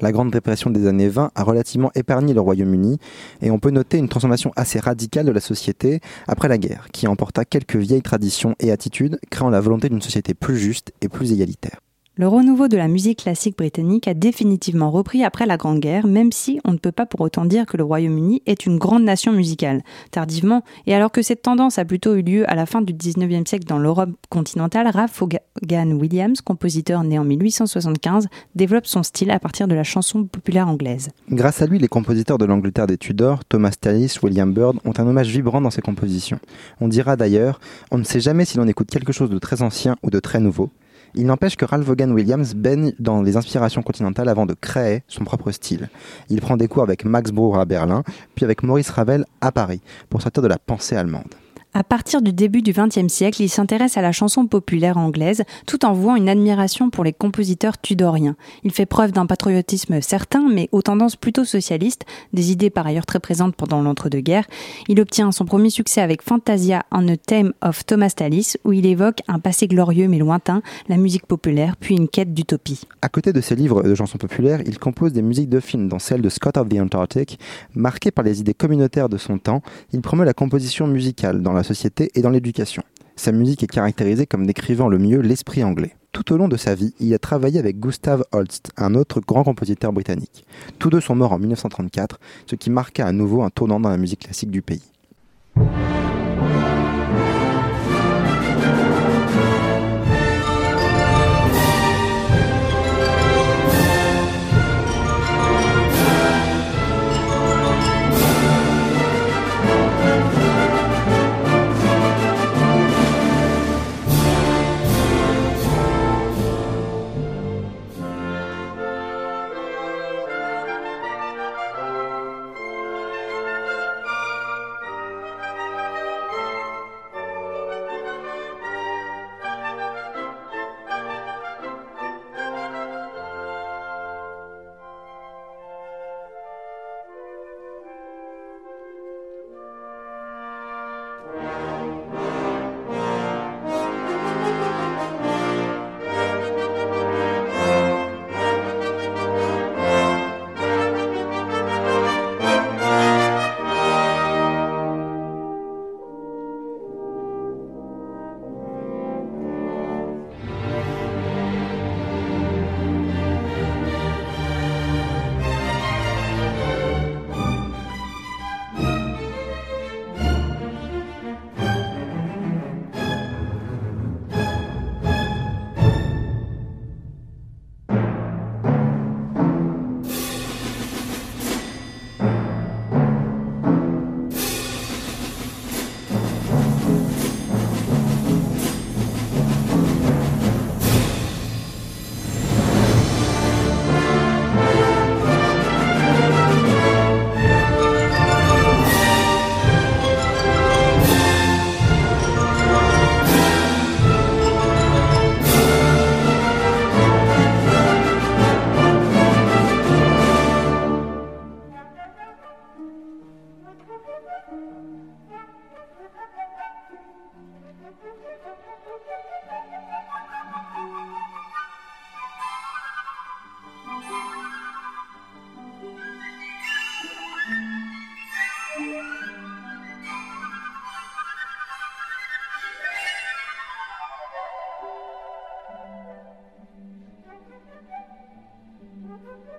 La 0.00 0.10
Grande 0.10 0.32
Dépression 0.32 0.70
des 0.70 0.88
années 0.88 1.08
20 1.08 1.30
a 1.32 1.44
relativement 1.44 1.92
épargné 1.94 2.34
le 2.34 2.40
Royaume-Uni 2.40 2.98
et 3.42 3.52
on 3.52 3.60
peut 3.60 3.70
noter 3.70 3.98
une 3.98 4.08
transformation 4.08 4.50
assez 4.56 4.80
radicale 4.80 5.26
de 5.26 5.30
la 5.30 5.40
société 5.40 6.00
après 6.26 6.48
la 6.48 6.58
guerre, 6.58 6.88
qui 6.90 7.06
emporta 7.06 7.44
quelques 7.44 7.76
vieilles 7.76 8.02
traditions 8.02 8.56
et 8.58 8.72
attitudes, 8.72 9.20
créant 9.30 9.50
la 9.50 9.60
volonté 9.60 9.88
d'une 9.88 10.02
société 10.02 10.34
plus 10.34 10.58
juste 10.58 10.92
et 11.00 11.08
plus 11.08 11.30
égalitaire. 11.32 11.78
Le 12.20 12.28
renouveau 12.28 12.68
de 12.68 12.76
la 12.76 12.86
musique 12.86 13.20
classique 13.20 13.56
britannique 13.56 14.06
a 14.06 14.12
définitivement 14.12 14.90
repris 14.90 15.24
après 15.24 15.46
la 15.46 15.56
Grande 15.56 15.80
Guerre, 15.80 16.06
même 16.06 16.32
si 16.32 16.60
on 16.66 16.72
ne 16.72 16.76
peut 16.76 16.92
pas 16.92 17.06
pour 17.06 17.22
autant 17.22 17.46
dire 17.46 17.64
que 17.64 17.78
le 17.78 17.82
Royaume-Uni 17.82 18.42
est 18.44 18.66
une 18.66 18.76
grande 18.76 19.04
nation 19.04 19.32
musicale. 19.32 19.82
Tardivement, 20.10 20.62
et 20.86 20.94
alors 20.94 21.12
que 21.12 21.22
cette 21.22 21.40
tendance 21.40 21.78
a 21.78 21.86
plutôt 21.86 22.14
eu 22.14 22.20
lieu 22.20 22.44
à 22.50 22.54
la 22.54 22.66
fin 22.66 22.82
du 22.82 22.92
19e 22.92 23.48
siècle 23.48 23.64
dans 23.66 23.78
l'Europe 23.78 24.10
continentale, 24.28 24.88
Ralph 24.88 25.18
Vaughan 25.18 25.92
Williams, 25.92 26.42
compositeur 26.42 27.04
né 27.04 27.18
en 27.18 27.24
1875, 27.24 28.28
développe 28.54 28.86
son 28.86 29.02
style 29.02 29.30
à 29.30 29.40
partir 29.40 29.66
de 29.66 29.74
la 29.74 29.82
chanson 29.82 30.24
populaire 30.24 30.68
anglaise. 30.68 31.08
Grâce 31.30 31.62
à 31.62 31.66
lui, 31.66 31.78
les 31.78 31.88
compositeurs 31.88 32.36
de 32.36 32.44
l'Angleterre 32.44 32.86
des 32.86 32.98
Tudors, 32.98 33.46
Thomas 33.46 33.72
Tallis, 33.80 34.16
William 34.22 34.52
Byrd, 34.52 34.76
ont 34.84 34.92
un 34.98 35.06
hommage 35.06 35.30
vibrant 35.30 35.62
dans 35.62 35.70
ses 35.70 35.80
compositions. 35.80 36.38
On 36.82 36.88
dira 36.88 37.16
d'ailleurs, 37.16 37.60
on 37.90 37.96
ne 37.96 38.04
sait 38.04 38.20
jamais 38.20 38.44
si 38.44 38.58
l'on 38.58 38.68
écoute 38.68 38.90
quelque 38.90 39.14
chose 39.14 39.30
de 39.30 39.38
très 39.38 39.62
ancien 39.62 39.96
ou 40.02 40.10
de 40.10 40.20
très 40.20 40.38
nouveau. 40.38 40.68
Il 41.14 41.26
n'empêche 41.26 41.56
que 41.56 41.64
Ralph 41.64 41.84
Vaughan 41.84 42.10
Williams 42.10 42.54
baigne 42.54 42.92
dans 42.98 43.22
les 43.22 43.36
inspirations 43.36 43.82
continentales 43.82 44.28
avant 44.28 44.46
de 44.46 44.54
créer 44.54 45.02
son 45.08 45.24
propre 45.24 45.50
style. 45.50 45.88
Il 46.28 46.40
prend 46.40 46.56
des 46.56 46.68
cours 46.68 46.82
avec 46.82 47.04
Max 47.04 47.30
Bruch 47.32 47.56
à 47.56 47.64
Berlin, 47.64 48.02
puis 48.34 48.44
avec 48.44 48.62
Maurice 48.62 48.90
Ravel 48.90 49.24
à 49.40 49.52
Paris, 49.52 49.80
pour 50.08 50.22
sortir 50.22 50.42
de 50.42 50.48
la 50.48 50.58
pensée 50.58 50.96
allemande. 50.96 51.34
À 51.72 51.84
partir 51.84 52.20
du 52.20 52.32
début 52.32 52.62
du 52.62 52.72
XXe 52.72 53.06
siècle, 53.06 53.42
il 53.42 53.48
s'intéresse 53.48 53.96
à 53.96 54.02
la 54.02 54.10
chanson 54.10 54.48
populaire 54.48 54.96
anglaise 54.96 55.44
tout 55.66 55.84
en 55.84 55.92
vouant 55.92 56.16
une 56.16 56.28
admiration 56.28 56.90
pour 56.90 57.04
les 57.04 57.12
compositeurs 57.12 57.78
tudoriens. 57.78 58.34
Il 58.64 58.72
fait 58.72 58.86
preuve 58.86 59.12
d'un 59.12 59.26
patriotisme 59.26 60.00
certain, 60.00 60.48
mais 60.48 60.68
aux 60.72 60.82
tendances 60.82 61.14
plutôt 61.14 61.44
socialistes, 61.44 62.06
des 62.32 62.50
idées 62.50 62.70
par 62.70 62.88
ailleurs 62.88 63.06
très 63.06 63.20
présentes 63.20 63.54
pendant 63.54 63.82
l'entre-deux-guerres. 63.82 64.48
Il 64.88 65.00
obtient 65.00 65.30
son 65.30 65.44
premier 65.44 65.70
succès 65.70 66.00
avec 66.00 66.22
Fantasia 66.22 66.82
on 66.90 67.06
a 67.06 67.16
Theme 67.16 67.52
of 67.62 67.86
Thomas 67.86 68.12
Tallis, 68.16 68.54
où 68.64 68.72
il 68.72 68.84
évoque 68.84 69.20
un 69.28 69.38
passé 69.38 69.68
glorieux 69.68 70.08
mais 70.08 70.18
lointain, 70.18 70.62
la 70.88 70.96
musique 70.96 71.26
populaire, 71.26 71.76
puis 71.78 71.94
une 71.94 72.08
quête 72.08 72.34
d'utopie. 72.34 72.80
À 73.00 73.08
côté 73.08 73.32
de 73.32 73.40
ses 73.40 73.54
livres 73.54 73.84
de 73.84 73.94
chansons 73.94 74.18
populaires, 74.18 74.60
il 74.66 74.80
compose 74.80 75.12
des 75.12 75.22
musiques 75.22 75.48
de 75.48 75.60
films, 75.60 75.88
dont 75.88 76.00
celle 76.00 76.20
de 76.20 76.28
Scott 76.30 76.56
of 76.56 76.68
the 76.68 76.80
Antarctic. 76.80 77.38
Marqué 77.76 78.10
par 78.10 78.24
les 78.24 78.40
idées 78.40 78.54
communautaires 78.54 79.08
de 79.08 79.18
son 79.18 79.38
temps, 79.38 79.62
il 79.92 80.00
promeut 80.00 80.24
la 80.24 80.34
composition 80.34 80.88
musicale 80.88 81.42
dans 81.42 81.59
société 81.62 82.10
et 82.14 82.22
dans 82.22 82.30
l'éducation. 82.30 82.82
Sa 83.16 83.32
musique 83.32 83.62
est 83.62 83.66
caractérisée 83.66 84.26
comme 84.26 84.46
décrivant 84.46 84.88
le 84.88 84.98
mieux 84.98 85.20
l'esprit 85.20 85.62
anglais. 85.62 85.94
Tout 86.12 86.32
au 86.32 86.36
long 86.36 86.48
de 86.48 86.56
sa 86.56 86.74
vie, 86.74 86.94
il 86.98 87.14
a 87.14 87.18
travaillé 87.18 87.58
avec 87.58 87.78
Gustav 87.78 88.24
Holst, 88.32 88.70
un 88.76 88.94
autre 88.94 89.20
grand 89.20 89.44
compositeur 89.44 89.92
britannique. 89.92 90.44
Tous 90.78 90.90
deux 90.90 91.00
sont 91.00 91.14
morts 91.14 91.32
en 91.32 91.38
1934, 91.38 92.18
ce 92.46 92.56
qui 92.56 92.70
marqua 92.70 93.06
à 93.06 93.12
nouveau 93.12 93.42
un 93.42 93.50
tournant 93.50 93.78
dans 93.78 93.90
la 93.90 93.96
musique 93.96 94.20
classique 94.20 94.50
du 94.50 94.62
pays. 94.62 94.82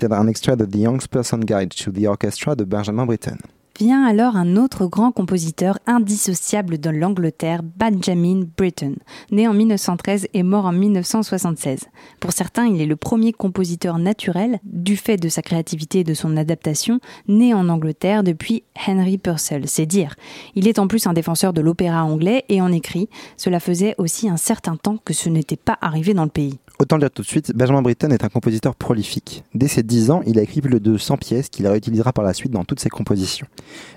C'était 0.00 0.14
un 0.14 0.28
extrait 0.28 0.56
de 0.56 0.64
The 0.64 0.76
Young 0.76 1.06
Person 1.08 1.40
Guide 1.40 1.74
to 1.74 1.92
the 1.92 2.06
Orchestra 2.06 2.56
de 2.56 2.64
Benjamin 2.64 3.04
Britten. 3.04 3.36
Vient 3.80 4.04
alors 4.04 4.36
un 4.36 4.56
autre 4.56 4.84
grand 4.84 5.10
compositeur 5.10 5.78
indissociable 5.86 6.76
de 6.76 6.90
l'Angleterre, 6.90 7.62
Benjamin 7.62 8.42
Britten, 8.54 8.96
né 9.30 9.48
en 9.48 9.54
1913 9.54 10.26
et 10.34 10.42
mort 10.42 10.66
en 10.66 10.72
1976. 10.72 11.86
Pour 12.20 12.32
certains, 12.32 12.66
il 12.66 12.82
est 12.82 12.86
le 12.86 12.96
premier 12.96 13.32
compositeur 13.32 13.96
naturel, 13.96 14.58
du 14.64 14.98
fait 14.98 15.16
de 15.16 15.30
sa 15.30 15.40
créativité 15.40 16.00
et 16.00 16.04
de 16.04 16.12
son 16.12 16.36
adaptation, 16.36 17.00
né 17.26 17.54
en 17.54 17.70
Angleterre 17.70 18.22
depuis 18.22 18.64
Henry 18.86 19.16
Purcell, 19.16 19.66
c'est 19.66 19.86
dire. 19.86 20.14
Il 20.54 20.68
est 20.68 20.78
en 20.78 20.86
plus 20.86 21.06
un 21.06 21.14
défenseur 21.14 21.54
de 21.54 21.62
l'opéra 21.62 22.04
anglais 22.04 22.44
et 22.50 22.60
en 22.60 22.72
écrit. 22.72 23.08
Cela 23.38 23.60
faisait 23.60 23.94
aussi 23.96 24.28
un 24.28 24.36
certain 24.36 24.76
temps 24.76 24.98
que 25.02 25.14
ce 25.14 25.30
n'était 25.30 25.56
pas 25.56 25.78
arrivé 25.80 26.12
dans 26.12 26.24
le 26.24 26.28
pays. 26.28 26.58
Autant 26.80 26.96
le 26.96 27.00
dire 27.00 27.10
tout 27.10 27.22
de 27.22 27.26
suite, 27.26 27.52
Benjamin 27.54 27.82
Britten 27.82 28.12
est 28.12 28.24
un 28.24 28.30
compositeur 28.30 28.74
prolifique. 28.74 29.44
Dès 29.54 29.68
ses 29.68 29.82
10 29.82 30.10
ans, 30.10 30.22
il 30.26 30.38
a 30.38 30.42
écrit 30.42 30.60
plus 30.60 30.70
de 30.70 30.78
200 30.78 31.16
pièces 31.18 31.48
qu'il 31.48 31.66
réutilisera 31.66 32.12
par 32.12 32.24
la 32.24 32.34
suite 32.34 32.52
dans 32.52 32.64
toutes 32.64 32.80
ses 32.80 32.88
compositions. 32.88 33.46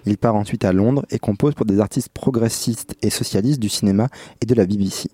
Il 0.05 0.17
part 0.17 0.35
ensuite 0.35 0.65
à 0.65 0.73
Londres 0.73 1.05
et 1.09 1.19
compose 1.19 1.53
pour 1.53 1.65
des 1.65 1.79
artistes 1.79 2.09
progressistes 2.09 2.95
et 3.01 3.09
socialistes 3.09 3.59
du 3.59 3.69
cinéma 3.69 4.07
et 4.41 4.45
de 4.45 4.55
la 4.55 4.65
BBC. 4.65 5.09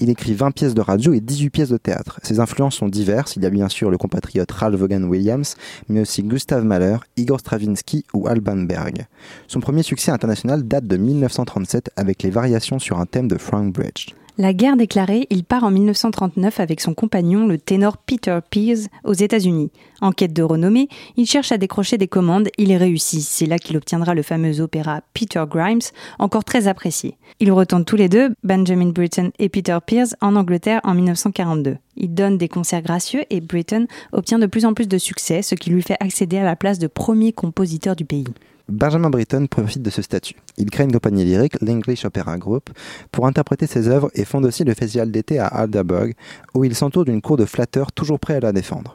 Il 0.00 0.10
écrit 0.10 0.34
20 0.34 0.52
pièces 0.52 0.74
de 0.74 0.80
radio 0.80 1.12
et 1.12 1.20
18 1.20 1.50
pièces 1.50 1.68
de 1.68 1.76
théâtre. 1.76 2.20
Ses 2.22 2.40
influences 2.40 2.76
sont 2.76 2.88
diverses. 2.88 3.36
Il 3.36 3.42
y 3.42 3.46
a 3.46 3.50
bien 3.50 3.68
sûr 3.68 3.90
le 3.90 3.98
compatriote 3.98 4.50
Ralph 4.50 4.78
Vaughan 4.78 5.02
Williams, 5.02 5.56
mais 5.88 6.00
aussi 6.00 6.22
Gustav 6.22 6.64
Mahler, 6.64 6.96
Igor 7.16 7.40
Stravinsky 7.40 8.04
ou 8.14 8.28
Alban 8.28 8.56
Berg. 8.56 9.06
Son 9.46 9.60
premier 9.60 9.82
succès 9.82 10.10
international 10.10 10.66
date 10.66 10.86
de 10.86 10.96
1937 10.96 11.90
avec 11.96 12.22
les 12.22 12.30
variations 12.30 12.78
sur 12.78 12.98
un 12.98 13.06
thème 13.06 13.28
de 13.28 13.36
Frank 13.36 13.72
Bridge. 13.72 14.14
La 14.40 14.52
guerre 14.52 14.76
déclarée, 14.76 15.26
il 15.30 15.42
part 15.42 15.64
en 15.64 15.72
1939 15.72 16.60
avec 16.60 16.80
son 16.80 16.94
compagnon, 16.94 17.48
le 17.48 17.58
ténor 17.58 17.96
Peter 17.96 18.38
Pears, 18.48 18.86
aux 19.02 19.12
États-Unis. 19.12 19.72
En 20.00 20.12
quête 20.12 20.32
de 20.32 20.44
renommée, 20.44 20.88
il 21.16 21.26
cherche 21.26 21.50
à 21.50 21.58
décrocher 21.58 21.98
des 21.98 22.06
commandes, 22.06 22.48
il 22.56 22.72
réussit. 22.76 23.20
C'est 23.20 23.46
là 23.46 23.58
qu'il 23.58 23.76
obtiendra 23.76 24.14
le 24.14 24.22
fameux 24.22 24.60
opéra 24.60 25.00
Peter 25.12 25.42
Grimes, 25.50 25.80
encore 26.20 26.44
très 26.44 26.68
apprécié. 26.68 27.16
Ils 27.40 27.50
retentent 27.50 27.86
tous 27.86 27.96
les 27.96 28.08
deux, 28.08 28.30
Benjamin 28.44 28.90
Britten 28.90 29.32
et 29.40 29.48
Peter 29.48 29.76
Pears, 29.84 30.14
en 30.20 30.36
Angleterre 30.36 30.82
en 30.84 30.94
1942. 30.94 31.76
Il 31.96 32.14
donne 32.14 32.38
des 32.38 32.46
concerts 32.46 32.82
gracieux 32.82 33.24
et 33.30 33.40
Britten 33.40 33.88
obtient 34.12 34.38
de 34.38 34.46
plus 34.46 34.64
en 34.64 34.72
plus 34.72 34.86
de 34.86 34.98
succès, 34.98 35.42
ce 35.42 35.56
qui 35.56 35.70
lui 35.70 35.82
fait 35.82 35.96
accéder 35.98 36.38
à 36.38 36.44
la 36.44 36.54
place 36.54 36.78
de 36.78 36.86
premier 36.86 37.32
compositeur 37.32 37.96
du 37.96 38.04
pays. 38.04 38.28
Benjamin 38.68 39.08
Britten 39.08 39.48
profite 39.48 39.80
de 39.80 39.88
ce 39.88 40.02
statut. 40.02 40.34
Il 40.58 40.70
crée 40.70 40.84
une 40.84 40.92
compagnie 40.92 41.24
lyrique, 41.24 41.56
l'English 41.62 42.04
Opera 42.04 42.36
Group, 42.36 42.68
pour 43.10 43.26
interpréter 43.26 43.66
ses 43.66 43.88
œuvres 43.88 44.10
et 44.14 44.26
fonde 44.26 44.44
aussi 44.44 44.62
le 44.62 44.74
festival 44.74 45.10
d'été 45.10 45.38
à 45.38 45.46
Alderburgh, 45.46 46.14
où 46.54 46.64
il 46.64 46.74
s'entoure 46.74 47.06
d'une 47.06 47.22
cour 47.22 47.38
de 47.38 47.46
flatteurs 47.46 47.92
toujours 47.92 48.20
prêts 48.20 48.36
à 48.36 48.40
la 48.40 48.52
défendre. 48.52 48.94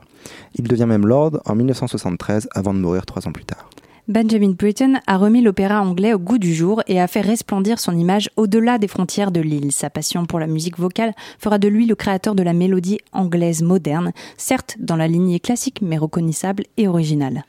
Il 0.53 0.67
devient 0.67 0.85
même 0.85 1.07
lord 1.07 1.41
en 1.45 1.55
1973 1.55 2.49
avant 2.53 2.73
de 2.73 2.79
mourir 2.79 3.05
trois 3.07 3.27
ans 3.27 3.31
plus 3.31 3.45
tard. 3.45 3.67
Benjamin 4.09 4.51
Britten 4.51 4.99
a 5.07 5.17
remis 5.17 5.41
l'opéra 5.41 5.81
anglais 5.81 6.13
au 6.13 6.19
goût 6.19 6.37
du 6.37 6.53
jour 6.53 6.83
et 6.87 6.99
a 6.99 7.07
fait 7.07 7.21
resplendir 7.21 7.79
son 7.79 7.97
image 7.97 8.29
au-delà 8.35 8.77
des 8.77 8.89
frontières 8.89 9.31
de 9.31 9.39
l'île. 9.39 9.71
Sa 9.71 9.89
passion 9.89 10.25
pour 10.25 10.39
la 10.39 10.47
musique 10.47 10.77
vocale 10.77 11.13
fera 11.39 11.57
de 11.57 11.69
lui 11.69 11.85
le 11.85 11.95
créateur 11.95 12.35
de 12.35 12.43
la 12.43 12.51
mélodie 12.51 12.99
anglaise 13.13 13.63
moderne, 13.63 14.11
certes 14.35 14.75
dans 14.77 14.97
la 14.97 15.07
lignée 15.07 15.39
classique 15.39 15.79
mais 15.81 15.97
reconnaissable 15.97 16.65
et 16.75 16.89
originale. 16.89 17.45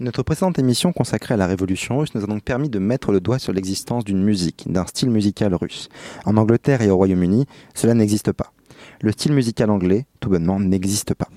Notre 0.00 0.22
précédente 0.22 0.58
émission 0.58 0.94
consacrée 0.94 1.34
à 1.34 1.36
la 1.36 1.46
révolution 1.46 1.98
russe 1.98 2.14
nous 2.14 2.24
a 2.24 2.26
donc 2.26 2.42
permis 2.42 2.70
de 2.70 2.78
mettre 2.78 3.12
le 3.12 3.20
doigt 3.20 3.38
sur 3.38 3.52
l'existence 3.52 4.02
d'une 4.02 4.22
musique, 4.22 4.64
d'un 4.66 4.86
style 4.86 5.10
musical 5.10 5.54
russe. 5.54 5.90
En 6.24 6.38
Angleterre 6.38 6.80
et 6.80 6.88
au 6.88 6.96
Royaume-Uni, 6.96 7.44
cela 7.74 7.92
n'existe 7.92 8.32
pas. 8.32 8.54
Le 9.02 9.12
style 9.12 9.34
musical 9.34 9.68
anglais, 9.68 10.06
tout 10.20 10.30
bonnement, 10.30 10.58
n'existe 10.58 11.12
pas. 11.12 11.28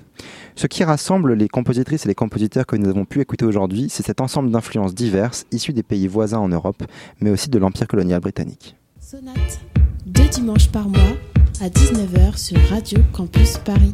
Ce 0.55 0.67
qui 0.67 0.85
rassemble 0.85 1.33
les 1.33 1.49
compositrices 1.49 2.05
et 2.05 2.07
les 2.07 2.15
compositeurs 2.15 2.65
que 2.65 2.77
nous 2.77 2.87
avons 2.87 3.03
pu 3.03 3.19
écouter 3.19 3.43
aujourd'hui, 3.43 3.87
c'est 3.89 4.05
cet 4.05 4.21
ensemble 4.21 4.49
d'influences 4.49 4.95
diverses 4.95 5.45
issues 5.51 5.73
des 5.73 5.83
pays 5.83 6.07
voisins 6.07 6.39
en 6.39 6.47
Europe, 6.47 6.83
mais 7.19 7.31
aussi 7.31 7.49
de 7.49 7.59
l'Empire 7.59 7.89
colonial 7.89 8.21
britannique. 8.21 8.77
Sonate, 9.01 9.59
deux 10.05 10.29
dimanches 10.29 10.71
par 10.71 10.87
mois, 10.87 11.17
à 11.59 11.67
19h 11.67 12.37
sur 12.37 12.61
Radio 12.69 12.99
Campus 13.11 13.57
Paris. 13.57 13.93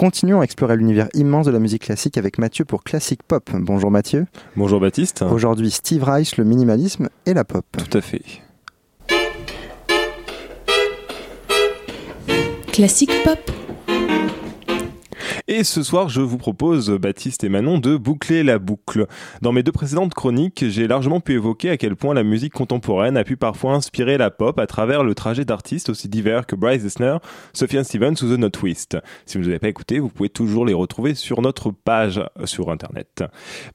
Continuons 0.00 0.40
à 0.40 0.44
explorer 0.44 0.78
l'univers 0.78 1.10
immense 1.12 1.44
de 1.44 1.50
la 1.50 1.58
musique 1.58 1.82
classique 1.82 2.16
avec 2.16 2.38
Mathieu 2.38 2.64
pour 2.64 2.84
Classic 2.84 3.22
Pop. 3.22 3.50
Bonjour 3.52 3.90
Mathieu. 3.90 4.24
Bonjour 4.56 4.80
Baptiste. 4.80 5.20
Aujourd'hui 5.20 5.70
Steve 5.70 6.02
Reich, 6.02 6.38
le 6.38 6.44
minimalisme 6.44 7.10
et 7.26 7.34
la 7.34 7.44
pop. 7.44 7.66
Tout 7.76 7.98
à 7.98 8.00
fait. 8.00 8.22
Classic 12.72 13.10
Pop. 13.24 13.59
Et 15.48 15.64
ce 15.64 15.82
soir, 15.82 16.08
je 16.08 16.20
vous 16.20 16.38
propose, 16.38 16.90
Baptiste 16.90 17.44
et 17.44 17.48
Manon, 17.48 17.78
de 17.78 17.96
boucler 17.96 18.42
la 18.42 18.58
boucle. 18.58 19.06
Dans 19.42 19.52
mes 19.52 19.62
deux 19.62 19.72
précédentes 19.72 20.14
chroniques, 20.14 20.64
j'ai 20.68 20.86
largement 20.86 21.20
pu 21.20 21.34
évoquer 21.34 21.70
à 21.70 21.76
quel 21.76 21.96
point 21.96 22.14
la 22.14 22.22
musique 22.22 22.52
contemporaine 22.52 23.16
a 23.16 23.24
pu 23.24 23.36
parfois 23.36 23.74
inspirer 23.74 24.18
la 24.18 24.30
pop 24.30 24.58
à 24.58 24.66
travers 24.66 25.04
le 25.04 25.14
trajet 25.14 25.44
d'artistes 25.44 25.88
aussi 25.88 26.08
divers 26.08 26.46
que 26.46 26.56
Bryce 26.56 26.82
Dessner, 26.82 27.16
Sophian 27.52 27.84
Stevens 27.84 28.14
ou 28.22 28.34
The 28.34 28.38
Not 28.38 28.50
Twist. 28.50 28.98
Si 29.24 29.38
vous 29.38 29.42
ne 29.42 29.46
les 29.46 29.52
avez 29.52 29.58
pas 29.60 29.68
écoutés, 29.68 29.98
vous 29.98 30.08
pouvez 30.08 30.28
toujours 30.28 30.66
les 30.66 30.74
retrouver 30.74 31.14
sur 31.14 31.40
notre 31.42 31.70
page 31.70 32.20
sur 32.44 32.70
Internet. 32.70 33.24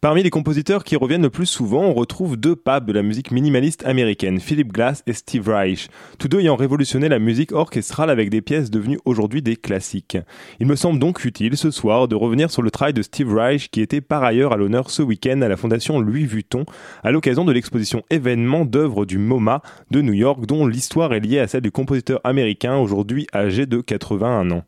Parmi 0.02 0.24
les 0.24 0.30
compositeurs 0.30 0.84
qui 0.84 0.96
reviennent 0.96 1.24
le 1.24 1.30
plus 1.30 1.46
souvent, 1.46 1.84
on 1.84 1.94
retrouve 1.94 2.38
deux 2.38 2.56
papes 2.56 2.86
de 2.86 2.94
la 2.94 3.02
musique 3.02 3.32
minimaliste 3.32 3.86
américaine, 3.86 4.40
Philip 4.40 4.72
Glass 4.72 5.04
et 5.08 5.14
Steve 5.14 5.50
Reich, 5.50 5.90
tous 6.20 6.28
deux 6.28 6.42
ayant 6.42 6.56
révolutionné 6.56 7.10
la 7.10 7.20
musique 7.20 7.54
orchestrale 7.54 8.10
avec 8.10 8.30
des 8.30 8.42
pièces 8.42 8.70
devenues 8.70 9.00
aujourd'hui 9.06 9.42
des 9.42 9.56
classiques. 9.56 10.18
Il 10.60 10.68
me 10.68 10.76
semble 10.76 11.00
donc 11.00 11.26
utile 11.26 11.55
ce 11.56 11.72
soir 11.72 12.08
de 12.08 12.16
revenir 12.16 12.52
sur 12.52 12.62
le 12.62 12.72
travail 12.72 12.94
de 12.94 13.02
Steve 13.02 13.34
Reich 13.34 13.70
qui 13.70 13.82
était 13.82 14.02
par 14.02 14.24
ailleurs 14.24 14.54
à 14.54 14.58
l'honneur 14.58 14.90
ce 14.90 15.02
week-end 15.02 15.42
à 15.42 15.48
la 15.48 15.58
fondation 15.58 16.00
Louis 16.00 16.26
Vuitton 16.26 16.66
à 17.04 17.12
l'occasion 17.12 17.46
de 17.46 17.52
l'exposition 17.52 18.04
événement 18.10 18.66
d'œuvres 18.66 19.06
du 19.06 19.18
MoMA 19.18 19.62
de 19.92 20.02
New 20.02 20.14
York 20.14 20.46
dont 20.46 20.68
l'histoire 20.68 21.14
est 21.14 21.20
liée 21.20 21.40
à 21.40 21.48
celle 21.48 21.62
du 21.62 21.72
compositeur 21.72 22.20
américain 22.24 22.78
aujourd'hui 22.78 23.28
âgé 23.34 23.66
de 23.66 23.82
81 23.82 24.52
ans. 24.52 24.64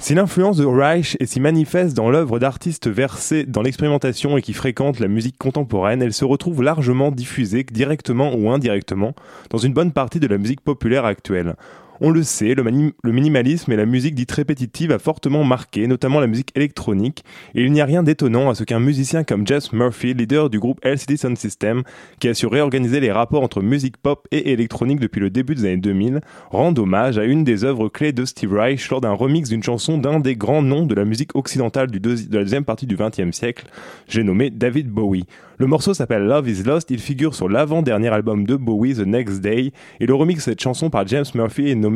Si 0.00 0.14
l'influence 0.14 0.56
de 0.56 0.64
Reich 0.64 1.18
est 1.20 1.26
si 1.26 1.40
manifeste 1.40 1.94
dans 1.94 2.08
l'œuvre 2.08 2.38
d'artistes 2.38 2.88
versés 2.88 3.44
dans 3.44 3.60
l'expérimentation 3.60 4.38
et 4.38 4.42
qui 4.42 4.54
fréquentent 4.54 4.98
la 4.98 5.08
musique 5.08 5.36
contemporaine, 5.36 6.00
elle 6.00 6.14
se 6.14 6.24
retrouve 6.24 6.62
largement 6.62 7.10
diffusée, 7.10 7.64
directement 7.64 8.34
ou 8.34 8.50
indirectement, 8.50 9.14
dans 9.50 9.58
une 9.58 9.74
bonne 9.74 9.92
partie 9.92 10.18
de 10.18 10.26
la 10.26 10.38
musique 10.38 10.62
populaire 10.62 11.04
actuelle. 11.04 11.54
On 12.02 12.08
le 12.08 12.22
sait, 12.22 12.54
le, 12.54 13.12
minimalisme 13.12 13.70
et 13.72 13.76
la 13.76 13.84
musique 13.84 14.14
dite 14.14 14.32
répétitive 14.32 14.90
a 14.90 14.98
fortement 14.98 15.44
marqué, 15.44 15.86
notamment 15.86 16.18
la 16.18 16.26
musique 16.26 16.50
électronique, 16.56 17.22
et 17.54 17.62
il 17.62 17.72
n'y 17.72 17.82
a 17.82 17.84
rien 17.84 18.02
d'étonnant 18.02 18.48
à 18.48 18.54
ce 18.54 18.64
qu'un 18.64 18.80
musicien 18.80 19.22
comme 19.22 19.46
Jess 19.46 19.74
Murphy, 19.74 20.14
leader 20.14 20.48
du 20.48 20.58
groupe 20.58 20.80
LCD 20.82 21.18
Sound 21.18 21.36
System, 21.36 21.82
qui 22.18 22.28
a 22.28 22.34
su 22.34 22.46
réorganiser 22.46 23.00
les 23.00 23.12
rapports 23.12 23.42
entre 23.42 23.60
musique 23.60 23.98
pop 23.98 24.26
et 24.30 24.50
électronique 24.52 24.98
depuis 24.98 25.20
le 25.20 25.28
début 25.28 25.54
des 25.54 25.66
années 25.66 25.76
2000, 25.76 26.22
rende 26.48 26.78
hommage 26.78 27.18
à 27.18 27.24
une 27.24 27.44
des 27.44 27.64
œuvres 27.64 27.90
clés 27.90 28.12
de 28.12 28.24
Steve 28.24 28.54
Reich 28.54 28.88
lors 28.88 29.02
d'un 29.02 29.12
remix 29.12 29.50
d'une 29.50 29.62
chanson 29.62 29.98
d'un 29.98 30.20
des 30.20 30.36
grands 30.36 30.62
noms 30.62 30.86
de 30.86 30.94
la 30.94 31.04
musique 31.04 31.36
occidentale 31.36 31.90
de 31.90 31.98
la 32.08 32.42
deuxième 32.42 32.64
partie 32.64 32.86
du 32.86 32.96
XXe 32.96 33.36
siècle, 33.36 33.66
j'ai 34.08 34.22
nommé 34.22 34.48
David 34.48 34.88
Bowie. 34.88 35.26
Le 35.58 35.66
morceau 35.66 35.92
s'appelle 35.92 36.22
Love 36.22 36.48
is 36.48 36.62
Lost, 36.62 36.90
il 36.90 37.00
figure 37.00 37.34
sur 37.34 37.46
l'avant-dernier 37.46 38.08
album 38.08 38.46
de 38.46 38.56
Bowie, 38.56 38.94
The 38.94 39.00
Next 39.00 39.42
Day, 39.42 39.72
et 40.00 40.06
le 40.06 40.14
remix 40.14 40.38
de 40.38 40.42
cette 40.44 40.62
chanson 40.62 40.88
par 40.88 41.06
James 41.06 41.26
Murphy 41.34 41.68
est 41.68 41.74
nommé 41.74 41.89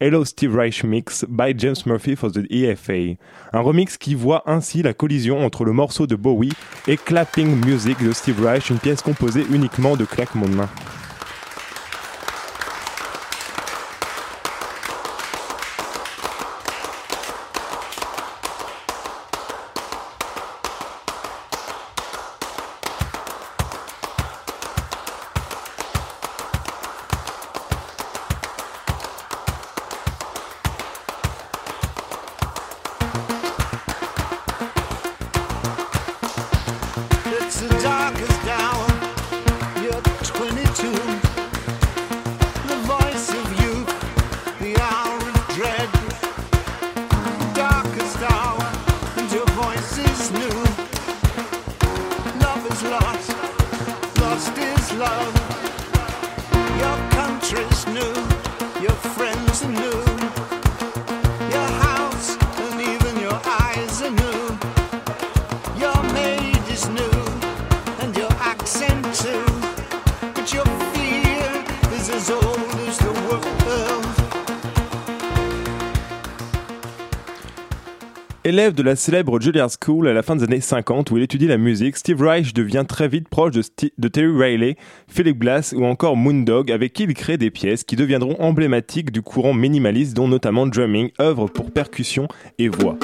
Hello 0.00 0.24
Steve 0.24 0.54
Reich 0.54 0.84
Mix 0.84 1.24
by 1.28 1.52
James 1.56 1.86
Murphy 1.86 2.14
for 2.14 2.30
the 2.30 2.46
EFA. 2.50 3.16
Un 3.52 3.60
remix 3.60 3.96
qui 3.96 4.14
voit 4.14 4.42
ainsi 4.46 4.82
la 4.82 4.94
collision 4.94 5.44
entre 5.44 5.64
le 5.64 5.72
morceau 5.72 6.06
de 6.06 6.16
Bowie 6.16 6.52
et 6.86 6.96
Clapping 6.96 7.64
Music 7.64 8.02
de 8.02 8.12
Steve 8.12 8.44
Reich, 8.44 8.70
une 8.70 8.78
pièce 8.78 9.02
composée 9.02 9.44
uniquement 9.50 9.96
de 9.96 10.04
claquements 10.04 10.48
de 10.48 10.54
mains. 10.54 10.70
De 78.80 78.84
la 78.86 78.96
célèbre 78.96 79.38
Juilliard 79.38 79.68
School 79.70 80.08
à 80.08 80.14
la 80.14 80.22
fin 80.22 80.36
des 80.36 80.44
années 80.44 80.62
50 80.62 81.10
où 81.10 81.18
il 81.18 81.22
étudie 81.22 81.46
la 81.46 81.58
musique, 81.58 81.98
Steve 81.98 82.22
Reich 82.22 82.54
devient 82.54 82.86
très 82.88 83.08
vite 83.08 83.28
proche 83.28 83.52
de, 83.52 84.08
Terry 84.08 84.32
Riley, 84.32 84.76
Philip 85.06 85.38
Glass 85.38 85.74
ou 85.76 85.84
encore 85.84 86.16
Moondog 86.16 86.72
avec 86.72 86.94
qui 86.94 87.02
il 87.02 87.12
crée 87.12 87.36
des 87.36 87.50
pièces 87.50 87.84
qui 87.84 87.94
deviendront 87.94 88.36
emblématiques 88.38 89.12
du 89.12 89.20
courant 89.20 89.52
minimaliste 89.52 90.16
dont 90.16 90.28
notamment 90.28 90.66
Drumming, 90.66 91.10
œuvre 91.20 91.46
pour 91.46 91.70
percussion 91.70 92.26
et 92.58 92.68
voix. 92.68 92.96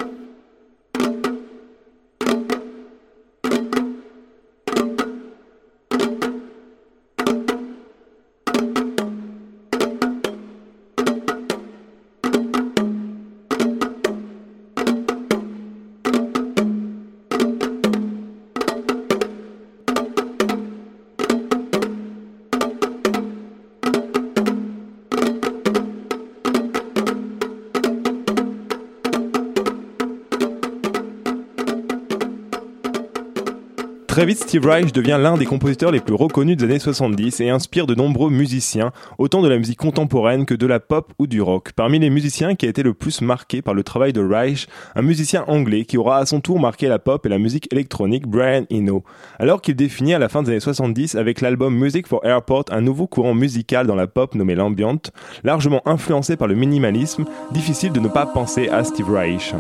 Très 34.16 34.24
vite, 34.24 34.38
Steve 34.38 34.64
Reich 34.64 34.94
devient 34.94 35.18
l'un 35.20 35.36
des 35.36 35.44
compositeurs 35.44 35.90
les 35.90 36.00
plus 36.00 36.14
reconnus 36.14 36.56
des 36.56 36.64
années 36.64 36.78
70 36.78 37.38
et 37.40 37.50
inspire 37.50 37.86
de 37.86 37.94
nombreux 37.94 38.30
musiciens, 38.30 38.90
autant 39.18 39.42
de 39.42 39.48
la 39.48 39.58
musique 39.58 39.78
contemporaine 39.78 40.46
que 40.46 40.54
de 40.54 40.66
la 40.66 40.80
pop 40.80 41.12
ou 41.18 41.26
du 41.26 41.42
rock. 41.42 41.72
Parmi 41.76 41.98
les 41.98 42.08
musiciens 42.08 42.54
qui 42.54 42.64
a 42.64 42.70
été 42.70 42.82
le 42.82 42.94
plus 42.94 43.20
marqué 43.20 43.60
par 43.60 43.74
le 43.74 43.84
travail 43.84 44.14
de 44.14 44.26
Reich, 44.26 44.68
un 44.94 45.02
musicien 45.02 45.44
anglais 45.48 45.84
qui 45.84 45.98
aura 45.98 46.16
à 46.16 46.24
son 46.24 46.40
tour 46.40 46.58
marqué 46.58 46.88
la 46.88 46.98
pop 46.98 47.26
et 47.26 47.28
la 47.28 47.36
musique 47.36 47.70
électronique, 47.70 48.26
Brian 48.26 48.64
Eno. 48.72 49.04
Alors 49.38 49.60
qu'il 49.60 49.76
définit 49.76 50.14
à 50.14 50.18
la 50.18 50.30
fin 50.30 50.42
des 50.42 50.48
années 50.48 50.60
70 50.60 51.14
avec 51.14 51.42
l'album 51.42 51.76
Music 51.76 52.06
for 52.06 52.24
Airport 52.24 52.64
un 52.70 52.80
nouveau 52.80 53.06
courant 53.06 53.34
musical 53.34 53.86
dans 53.86 53.96
la 53.96 54.06
pop 54.06 54.34
nommé 54.34 54.54
l'ambient, 54.54 54.96
largement 55.44 55.86
influencé 55.86 56.36
par 56.36 56.48
le 56.48 56.54
minimalisme, 56.54 57.26
difficile 57.52 57.92
de 57.92 58.00
ne 58.00 58.08
pas 58.08 58.24
penser 58.24 58.70
à 58.70 58.82
Steve 58.82 59.10
Reich. 59.10 59.52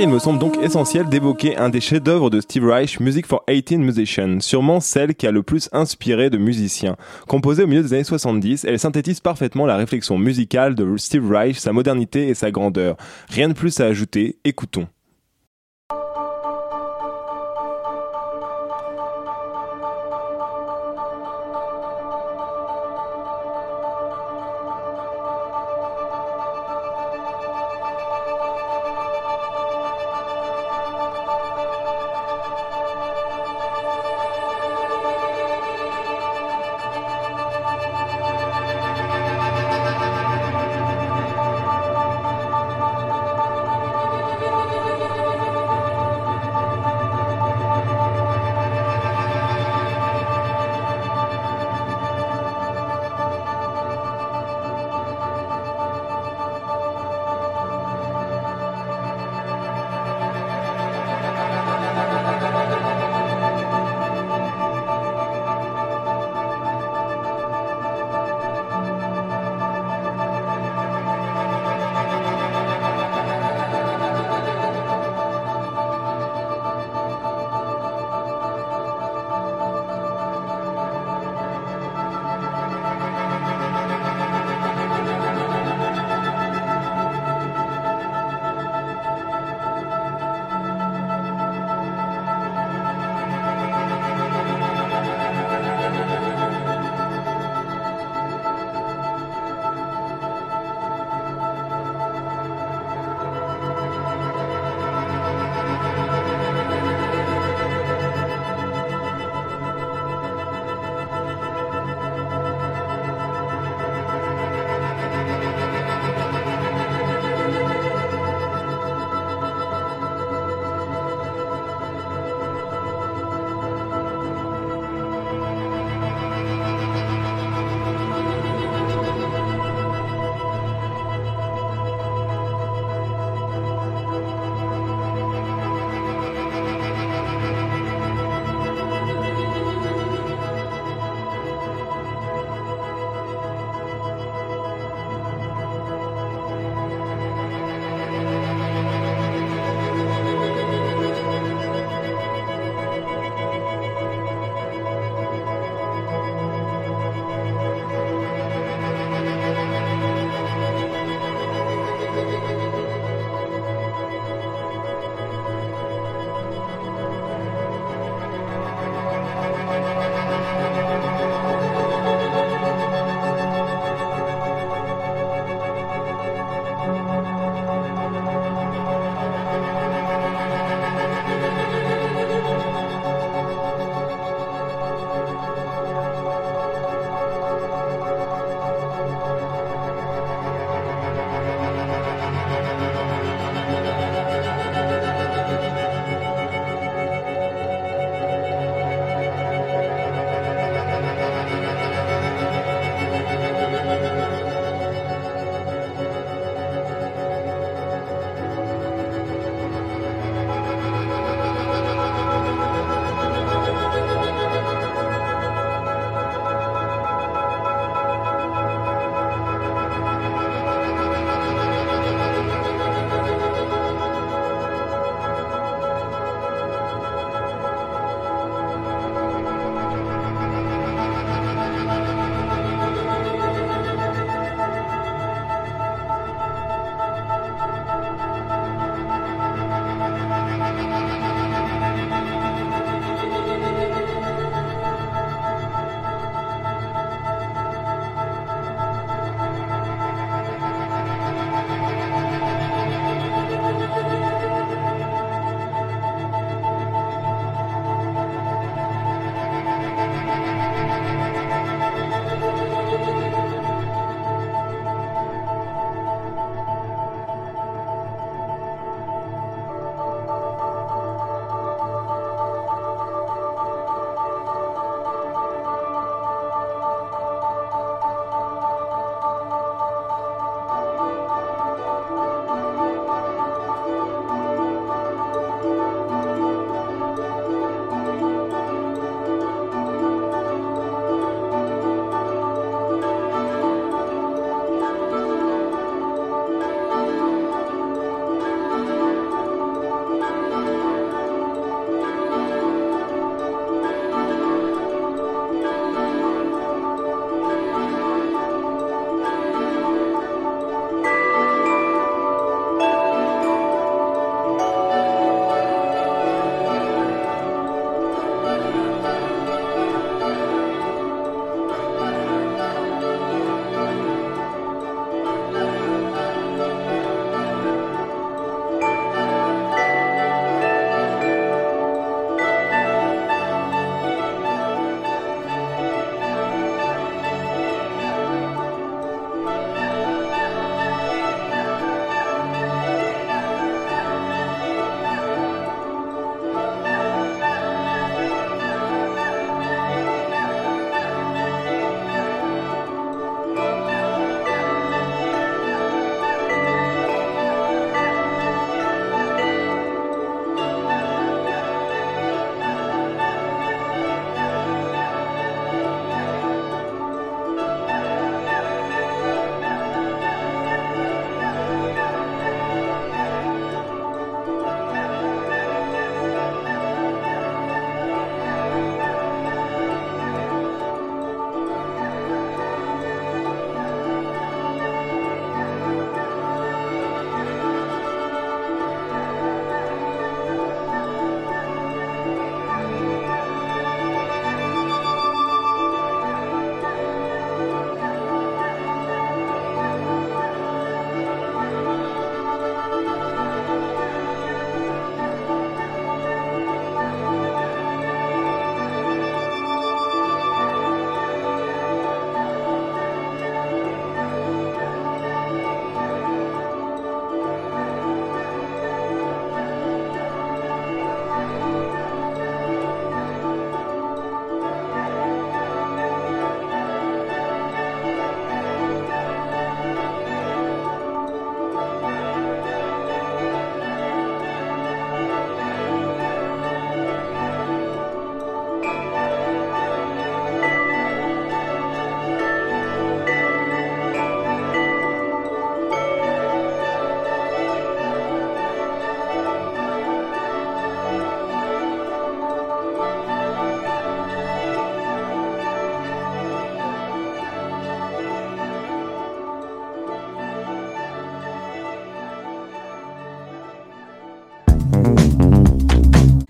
Il 0.00 0.08
me 0.08 0.20
semble 0.20 0.38
donc 0.38 0.56
essentiel 0.58 1.08
d'évoquer 1.08 1.56
un 1.56 1.70
des 1.70 1.80
chefs-d'œuvre 1.80 2.30
de 2.30 2.40
Steve 2.40 2.64
Reich, 2.64 3.00
Music 3.00 3.26
for 3.26 3.42
18 3.48 3.78
Musicians, 3.78 4.38
sûrement 4.38 4.78
celle 4.78 5.16
qui 5.16 5.26
a 5.26 5.32
le 5.32 5.42
plus 5.42 5.68
inspiré 5.72 6.30
de 6.30 6.38
musiciens. 6.38 6.96
Composée 7.26 7.64
au 7.64 7.66
milieu 7.66 7.82
des 7.82 7.94
années 7.94 8.04
70, 8.04 8.64
elle 8.64 8.78
synthétise 8.78 9.18
parfaitement 9.18 9.66
la 9.66 9.76
réflexion 9.76 10.16
musicale 10.16 10.76
de 10.76 10.96
Steve 10.98 11.28
Reich, 11.28 11.58
sa 11.58 11.72
modernité 11.72 12.28
et 12.28 12.34
sa 12.34 12.52
grandeur. 12.52 12.96
Rien 13.28 13.48
de 13.48 13.54
plus 13.54 13.80
à 13.80 13.86
ajouter, 13.86 14.38
écoutons. 14.44 14.86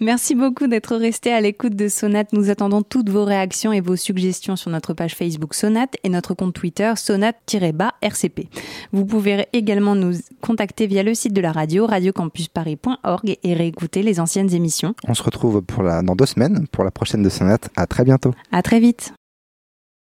Merci 0.08 0.34
beaucoup 0.34 0.68
d'être 0.68 0.96
resté 0.96 1.34
à 1.34 1.40
l'écoute 1.42 1.76
de 1.76 1.86
Sonate. 1.86 2.32
Nous 2.32 2.48
attendons 2.48 2.80
toutes 2.80 3.10
vos 3.10 3.26
réactions 3.26 3.74
et 3.74 3.82
vos 3.82 3.94
suggestions 3.94 4.56
sur 4.56 4.70
notre 4.70 4.94
page 4.94 5.14
Facebook 5.14 5.52
Sonate 5.52 5.96
et 6.02 6.08
notre 6.08 6.32
compte 6.32 6.54
Twitter 6.54 6.94
sonate-rcp. 6.96 8.48
Vous 8.90 9.04
pouvez 9.04 9.48
également 9.52 9.94
nous 9.94 10.14
contacter 10.40 10.86
via 10.86 11.02
le 11.02 11.12
site 11.12 11.34
de 11.34 11.42
la 11.42 11.52
radio, 11.52 11.84
radiocampusparis.org 11.84 13.36
et 13.42 13.52
réécouter 13.52 14.02
les 14.02 14.18
anciennes 14.18 14.54
émissions. 14.54 14.94
On 15.06 15.12
se 15.12 15.22
retrouve 15.22 15.60
pour 15.60 15.82
la, 15.82 16.00
dans 16.00 16.16
deux 16.16 16.24
semaines 16.24 16.66
pour 16.68 16.84
la 16.84 16.90
prochaine 16.90 17.22
de 17.22 17.28
Sonate. 17.28 17.68
À 17.76 17.86
très 17.86 18.04
bientôt. 18.04 18.32
À 18.50 18.62
très 18.62 18.80
vite. 18.80 19.12